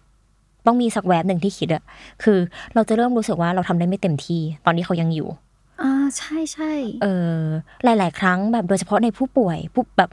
[0.65, 1.83] ต้องมีสักแวบหนึ่งที่คิดอะ
[2.23, 2.37] คือ
[2.73, 5.50] เราจะเริ่มรู้สึกว่าเราทำได้ไม่เต็มที่ ตอนนี้เขายังอยู่อ่า
[6.17, 6.71] ใช่ใช่
[7.01, 7.41] เออ
[7.83, 10.09] หลาย ๆ ครั้งแบบโดยเฉพาะในผู้ป่วยผู้แบบ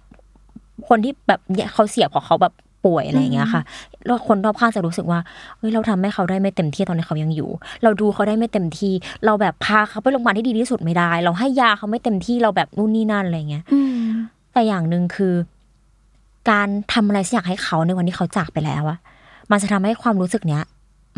[0.88, 2.54] คนที่แบบเนี่ยเขาเสียเพราะเขาแบบ
[2.86, 3.62] ป่วยอะไรอย่างเงี้ยค่ะ
[4.06, 5.20] แล้วคนรอบข้างจะรู้สึกว่า
[5.58, 7.50] เฮ้ยเราทำให้เขาได้ไม่เต็มที่ตอนนี้เขายังอยู่
[7.82, 8.92] เราดูเขาได้ไม่เต็มที่
[9.24, 14.08] เราแบบพาเขาไปโรงพยาบาลที่ดีที่สุดไม่ได้ เราให้ยาเขาไม่เต็มที่เราแบบนู่นนี่นั่นอะไรเงี้ยอืม
[14.52, 15.34] แต่อย่างหนึ่งคือ
[16.50, 18.98] การทำอะไรสักอย่างให้เขาในวันที่เขาจากไปแล้วอะ
[19.50, 20.62] มันจะทำให้ความรู้สึกเนี้ย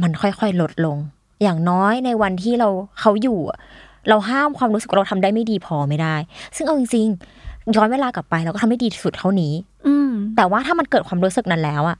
[0.02, 0.96] มันค่อยๆลดลง
[1.42, 2.68] อย่างน้อยในวันที่เรา
[3.00, 3.58] เขาอยู่อะ
[4.08, 6.14] เราห้ามความรู้สึกว่าเราทำได้ไม่ดีพอไม่ได้
[6.56, 9.52] ซึ่งเอาจริงๆย้อนเวลากลับไปเราก็ทำได้ดีที่สุดเท่านี้
[9.86, 11.98] อืมแต่ว่าถ้ามันเกิดความรู้สึกนั้นแล้วอะ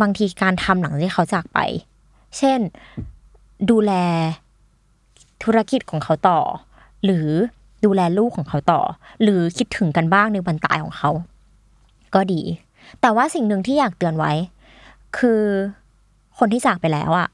[0.00, 1.58] บางทีการทำหลังจากที่เขาจากไป
[2.38, 2.58] เช่น
[3.70, 3.92] ดูแล
[5.42, 6.40] ธุรกิจของเขาต่อ
[7.04, 7.28] หรือ
[7.84, 8.80] ดูแลลูกของเขาต่อ
[9.22, 11.10] หรือคิดถึงกันบ้างในวันตายของเขา
[12.14, 12.42] ก็ดี
[13.00, 14.32] แต่ว่าสิ่งหนึ่งที่อยากเตือนไว้
[15.18, 15.42] คือ
[16.38, 17.28] คนที่จากไปแล้วอะ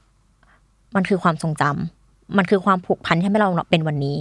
[0.95, 2.00] มันคือความทรงจำ
[2.37, 4.17] มันคือความผูกพันที่ทำให้เราเป็นวันนี้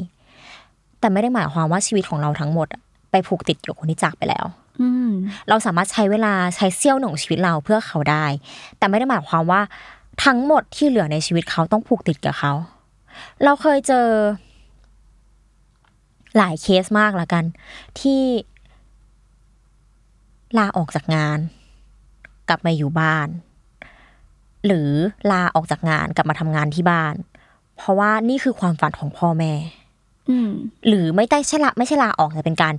[1.00, 4.44] แต่ไม่ได้หมายความว่าชีวิตของเราทั้งหมดอะไปผูกติดอยู่กับคนที่จากไปแล้ว
[4.80, 5.10] อืม
[5.48, 8.24] เราสามารถใช้เวลาใช้เสี้ยวหนึ่งของชีวิตเราเพื่อเขาได้
[8.78, 9.60] แต่ไม่ได้หมายความว่า
[10.24, 12.52] ทั้งหมดที่เหลือในชีวิตเขาต้องผูกติดกับเขา
[13.44, 14.06] เราเคยเจอ
[16.36, 17.44] หลายเคสมากละกัน
[18.00, 18.22] ที่
[20.58, 21.38] ลาออกจากงาน
[22.48, 23.28] กลับมาอยู่บ้าน
[24.66, 24.90] หรือ
[25.30, 27.14] ลาออกจากงานกลับมาทำงานที่บ้าน
[27.82, 29.52] เพราะว่านี่คือความฝันของพ่อแม่
[30.30, 30.50] อืม
[30.86, 32.74] หรือไม่ได้ใช่ละไม่ใช่ลาออกแต่เป็นการ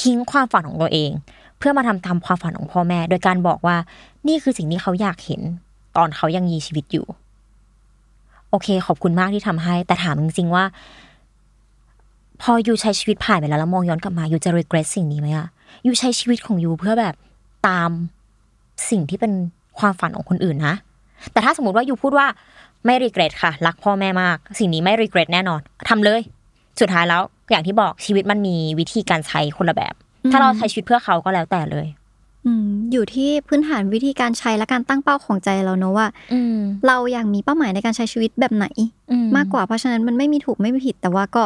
[0.00, 1.10] ทิ้งความฝันของตัวเอง
[1.58, 3.76] เพื่อมาทำตามความฝันของพ่อแม่ โดยการบอกว่า
[4.28, 5.40] นี่คือสิ่งที่เขาอยากเห็น
[5.96, 7.06] ตอนเขายังมีชีวิตอยู่
[8.50, 10.64] โอเค ขอบคุณมากที่ทำให้ แต่ถามจริงๆว่า
[12.42, 15.46] พออยู่ใช้ชีวิตผ่านไปแล้วแล้วมองย้อนกลับมาอยู่จะ regret สิ่งนี้ไหมอะ
[15.84, 17.14] อยู่ใช้ชีวิตของอยู่เพื่อแบบ
[17.68, 17.90] ตาม
[18.90, 19.32] สิ่งที่เป็น
[19.78, 20.74] ความฝันของคนอื่นนะ
[21.32, 22.26] แต่ถ้าสมมติว่าอยู่พูดว่า
[22.84, 26.20] ไม่ regret ค่ะ รักพ่อแม่มาก สิ่งนี้ไม่ regret แน่นอนทำเลย
[26.80, 29.94] สุดท้ายแล้วอย่างที่บอกชีวิตมันมีวิธีการใช้คนละแบบ
[30.32, 31.86] ถ้าเราใช้ชีวิตเพื่อเขาก็แล้วแต่เลย
[32.46, 38.66] อืมอยู่ที่พื้นฐานวิธีการใช้และการตั้งเป้าของใจเราเนอะว่าอืมเราอยากมีเป้าหมายในการใช้ชีวิตแบบไหน
[39.36, 41.44] มากกว่าเพราะฉะนั้นมันไม่มีถูกไม่มีผิด แต่ว่าก็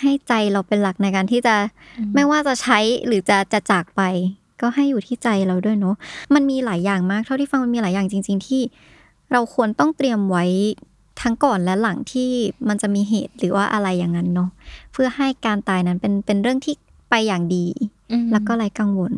[0.00, 1.54] ให้ใจเราเป็นหลักในการที่จะ
[2.14, 4.02] ไม่ว่าจะใช้หรือจะจะจากไป
[4.60, 5.96] ก็ให้อยู่ที่ใจเราด้วยเนาะ
[6.34, 8.62] มันมีหลายอย่างมาก เท่าที่ฟังมันมีหลายอย่างจริง ๆ ที่
[9.32, 10.44] เราควรต้องเตรียมไว้
[11.20, 12.30] ทั้งก่อนและหลังที่
[12.68, 14.50] มันจะมีเหตุหรือว่าอะไรอย่างนั้นเนาะ
[14.92, 16.74] เพื่อให้การตายนั้นเป็นเป็นเรื่องที่
[17.10, 17.66] ไปอย่างดี
[18.32, 19.12] แล้วก็ไร้กังวล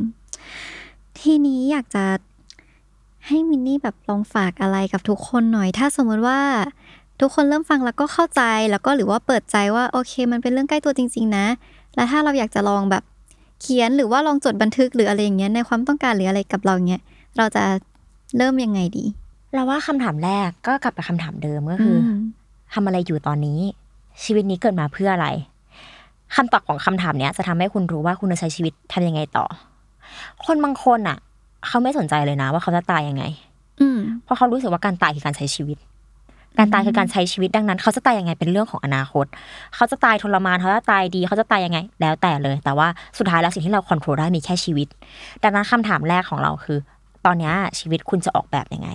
[1.20, 2.05] ทีนี้อยากจะ
[3.27, 6.40] ให้มินนี่แบบลองฝากอะไรกับทุกคนหน่อย ถ้าสมมติว่า
[7.20, 11.46] ทุกคนเริ่มฟังแล้วก็เข้าใจแล้วก็หรือว่าเปิดใจว่าโอเค มันเป็นเรื่องใกล้ตัวจริง ๆ นะ
[11.94, 13.03] แล้วถ้าเราอยากจะลองแบบ
[13.61, 17.03] เขียนหรือว่าลองจดบันทึกหรืออะไรอย่างเงี้ยในความต้องการหรืออะไรกับเราเงี้ย
[17.37, 17.64] เราจะ
[18.37, 19.05] เริ่มยังไงดี
[19.55, 22.21] เราว่าคำถามแรกก็กลับไปคำถามเดิมก็คืออม
[22.75, 23.61] ทำอะไรอยู่ตอนนี้
[24.25, 25.29] ชีวิตนี้เกิดมาเพื่ออะไร
[26.37, 29.45] คำตอบของคำถามเนี้ยจะทำให้คุณรู้ว่าคุณจะใช้ชีวิตทำยังไงต่อ
[30.47, 31.19] คนบางคนอะ
[31.67, 33.25] เขาไม่สนใจเลยนะ ว่าเขาจะตายยังไง
[33.81, 35.79] อืมเพราะเขารู้สึกว่าการตายคือการใช้ชีวิต
[36.59, 39.27] การตายคือการใช้ชีวิตดังนั้น เขาจะตายยังไงเป็นเรื่องของอนาคต
[39.75, 42.88] เขาจะตายทรมานเขาจะตายดี เขาจะตายยังไง แล้วแต่เลย แต่ว่า
[43.19, 44.88] สุดท้ายแล้วสิ่งที่เราควบคุมได้มีแค่ชีวิต
[45.42, 46.79] ดังนั้นคำถามแรกของเราคือ
[47.27, 48.88] ตอนเนี้ยชีวิตคุณจะออกแบบยังไง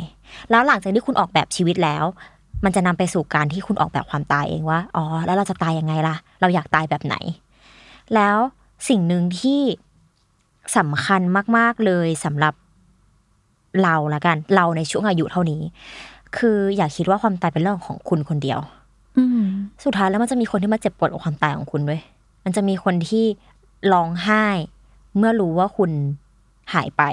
[0.51, 2.05] แล้วหลังจากที่คุณออกแบบชีวิตแล้ว
[2.65, 7.15] มันจะนำไปสู่การที่คุณออกแบบความตายเองว่าอ๋อแล้วเราจะตายยังไงล่ะ เราอยากตายแบบไหน
[8.15, 8.37] แล้ว
[8.89, 9.61] สิ่งหนึ่งที่
[10.77, 11.21] สำคัญ
[11.57, 12.53] มาก ๆ เลยสำหรับ
[13.83, 15.61] เราละกัน เราในช่วงอายุเท่านี้
[16.37, 18.59] คืออย่าคิดว่าความตายเป็นเรื่องของคุณคนเดียว
[19.17, 19.43] อืม
[19.83, 22.01] สุดท้ายแล้วมันจะมีคนที่มาเจ็บปวดกับความตายของคุณด้วย
[22.43, 23.25] มันจะมีคนที่
[23.93, 24.45] ร้องไห้
[25.17, 25.91] เมื่อรู้ว่าคุณ
[26.73, 27.03] หายไป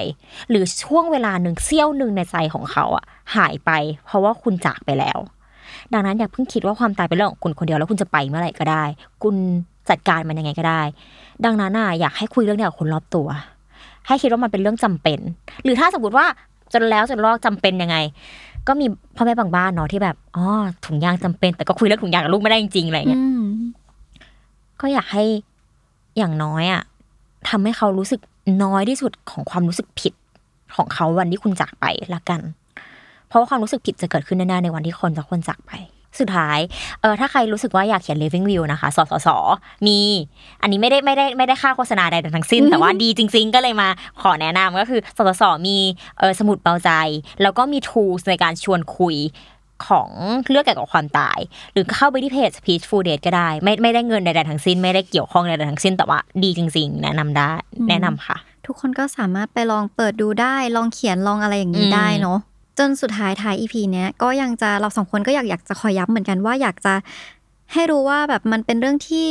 [0.51, 3.05] หรือช่วงเวลาหนึ่งเสี้ยวหนึ่งในใจของเขาอะ
[3.37, 3.71] หายไป
[4.07, 5.19] เพราะว่าคุณจากไปแล้ว
[5.93, 8.85] ดังนั้นอย่าเพิ่งคิดว่าความตายเป็นเรื่องของคุณคนเดียวแล้วคุณจะไปเมื่อไหร่ก็ได้
[9.23, 9.35] คุณ
[9.91, 10.83] จัดการมันยังไงก็ได้
[11.45, 13.29] ดังนั้นอะอยากให้คุยเรื่องนี้กับคนรอบตัว
[14.07, 15.19] ให้คิดว่ามันเป็นเรื่องจำเป็น
[15.65, 16.27] หรือถ้าสมมติว่า
[16.73, 17.97] จนแล้วจนรอดจำเป็นยังไง
[18.69, 18.87] ก็มี
[19.17, 20.45] พ่อแม่บางบ้านเนาะที่แบบอ๋อ
[20.87, 23.45] ถุงยางจำเป็น แต่ก็คุยเรื่องถุงยางกับลูกไม่ได้จริงๆอะไรเงี้ยอืม
[24.81, 25.25] ก็อยากให้
[26.19, 26.83] อย่างน้อยอะ
[27.49, 28.21] ทำให้เขารู้สึก
[28.63, 30.15] น้อยที่สุดของความรู้สึกผิด
[30.77, 31.85] ของเขาวันที่คุณจากไป
[32.15, 32.41] ละกัน
[33.29, 35.73] เพราะว่าความรู้สึกผิดจะเกิดขึ้นแน่ๆในวันที่คนจะคนจากไป
[36.21, 36.59] สุดท้าย
[37.01, 39.29] เออถ้าใครรู้สึกว่าอยากเขียน living will นะคะสสส
[39.87, 39.99] มี
[40.63, 43.89] อันนี้ไม่ได้ไม่ได้ไม่ได้ค่าโฆษณาใดๆทั้งสิ้น แต่ว่าดีจริง ๆ ก็เลยมา
[44.23, 45.77] ขอแนะนำก็คือสสสมี
[46.19, 46.91] เออสมุดเบาใจ
[47.43, 49.17] แล้วก็มี tools ในการชวนคุย
[49.89, 50.09] ของ
[50.51, 51.39] เรื่องเกี่ยวกับความตาย
[51.73, 62.39] หรือเข้าไปที่เพจ Peaceful Date ก็ได้ ไม่ไม่ได้เงินใดๆทั้งสิ้น ไม่ได้เกี่ยวข้องใดๆทั้งสิ้นแต่ว่าดีจริง ๆ แนะนำได้อืมแนะนำค่ะ ทุกคนก็สามารถไปลองเปิดดูได้ ลองเขียนลองอะไรอย่างนี้อืมได้เนาะ
[62.79, 66.95] จนสุดท้ายท้ายอีพีเนี้ยก็ยังจะเราสองคนก็อยากอยากจะคอยย้ำเหมือนกันว่าอยากจะ
[67.73, 69.27] ให้รู้ว่าแบบมันเป็นเรื่องที่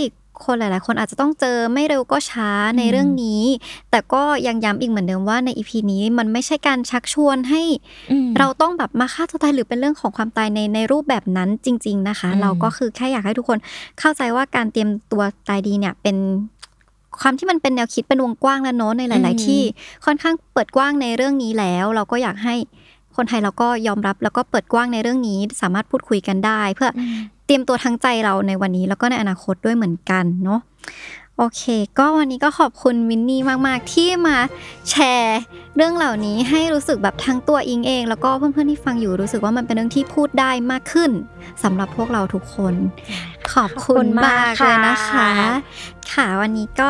[0.45, 3.43] คนหลายๆ คนอาจจะต้องเจอไม่เร็วก็ช้าในเรื่องนี้
[3.91, 7.61] แต่ก็ยังย้ำอีกเหมือนเดิมว่าในอีพีนี้มันไม่ใช่การชักชวนให้
[8.37, 13.59] เราต้องแบบมาฆ่าตัวตายหรือเป็นเรื่องของความตายในในรูปแบบนั้นจริง ๆนะคะอืมเราก็คือแค่อยากให้ทุกคน
[13.99, 16.17] เข้าใจว่าการเตรียมตัวตายดีเนี่ยเป็น
[17.19, 19.61] ความที่มันเป็นแนวคิดเป็นวงกว้างแล้วเนอะในหลาย ๆ ที่
[20.05, 22.55] ค่อนข้างเปิดกว้างในเรื่องนี้แล้ว เราก็อยากให้
[23.15, 27.01] คนไทยเราก็ยอมรับแล้วก็เปิดกว้างในเรื่องนี้สามารถพูดคุยกันได้ เพื่ออ
[27.40, 30.60] เต รียมตัวทั้งใจเราในวันนี้แล้วก็ในอนาคตด้วยเหมือนกันเนาะ
[31.38, 31.64] โอเค
[31.99, 34.38] ก็วันนี้ก็ขอบคุณวินนี่มาก ๆ ที่มา
[34.89, 35.39] แชร์
[35.76, 41.12] เรื่องเหล่านี้ให้รู้สึกแบบทั้งตัวอิงเอง แล้วก็เพื่อน ๆ ที่ฟังอยู่รู้สึกว่ามันเป็นเรื่องที่พูดได้มากขึ้น
[41.64, 42.74] สำหรับพวกเราทุกคน
[43.54, 45.30] ขอบคุณมากเลยนะคะ
[46.12, 46.89] ค่ะวันนี้ก็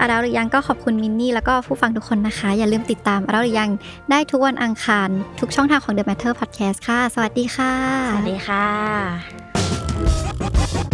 [0.00, 3.70] อาราหรือยังก็ขอบคุณมินนี่แล้วก็ผู้ฟังทุกคนนะคะ อย่าลืมติดตามอาราหรือยัง
[4.10, 5.08] ได้ทุกวันอังคาร
[5.40, 7.72] ทุกช่องทางของ The Matter Podcast ค่ะ สวัสดีค่ะ
[8.14, 9.51] สวัสดีค่ะ
[9.94, 10.91] Thank you.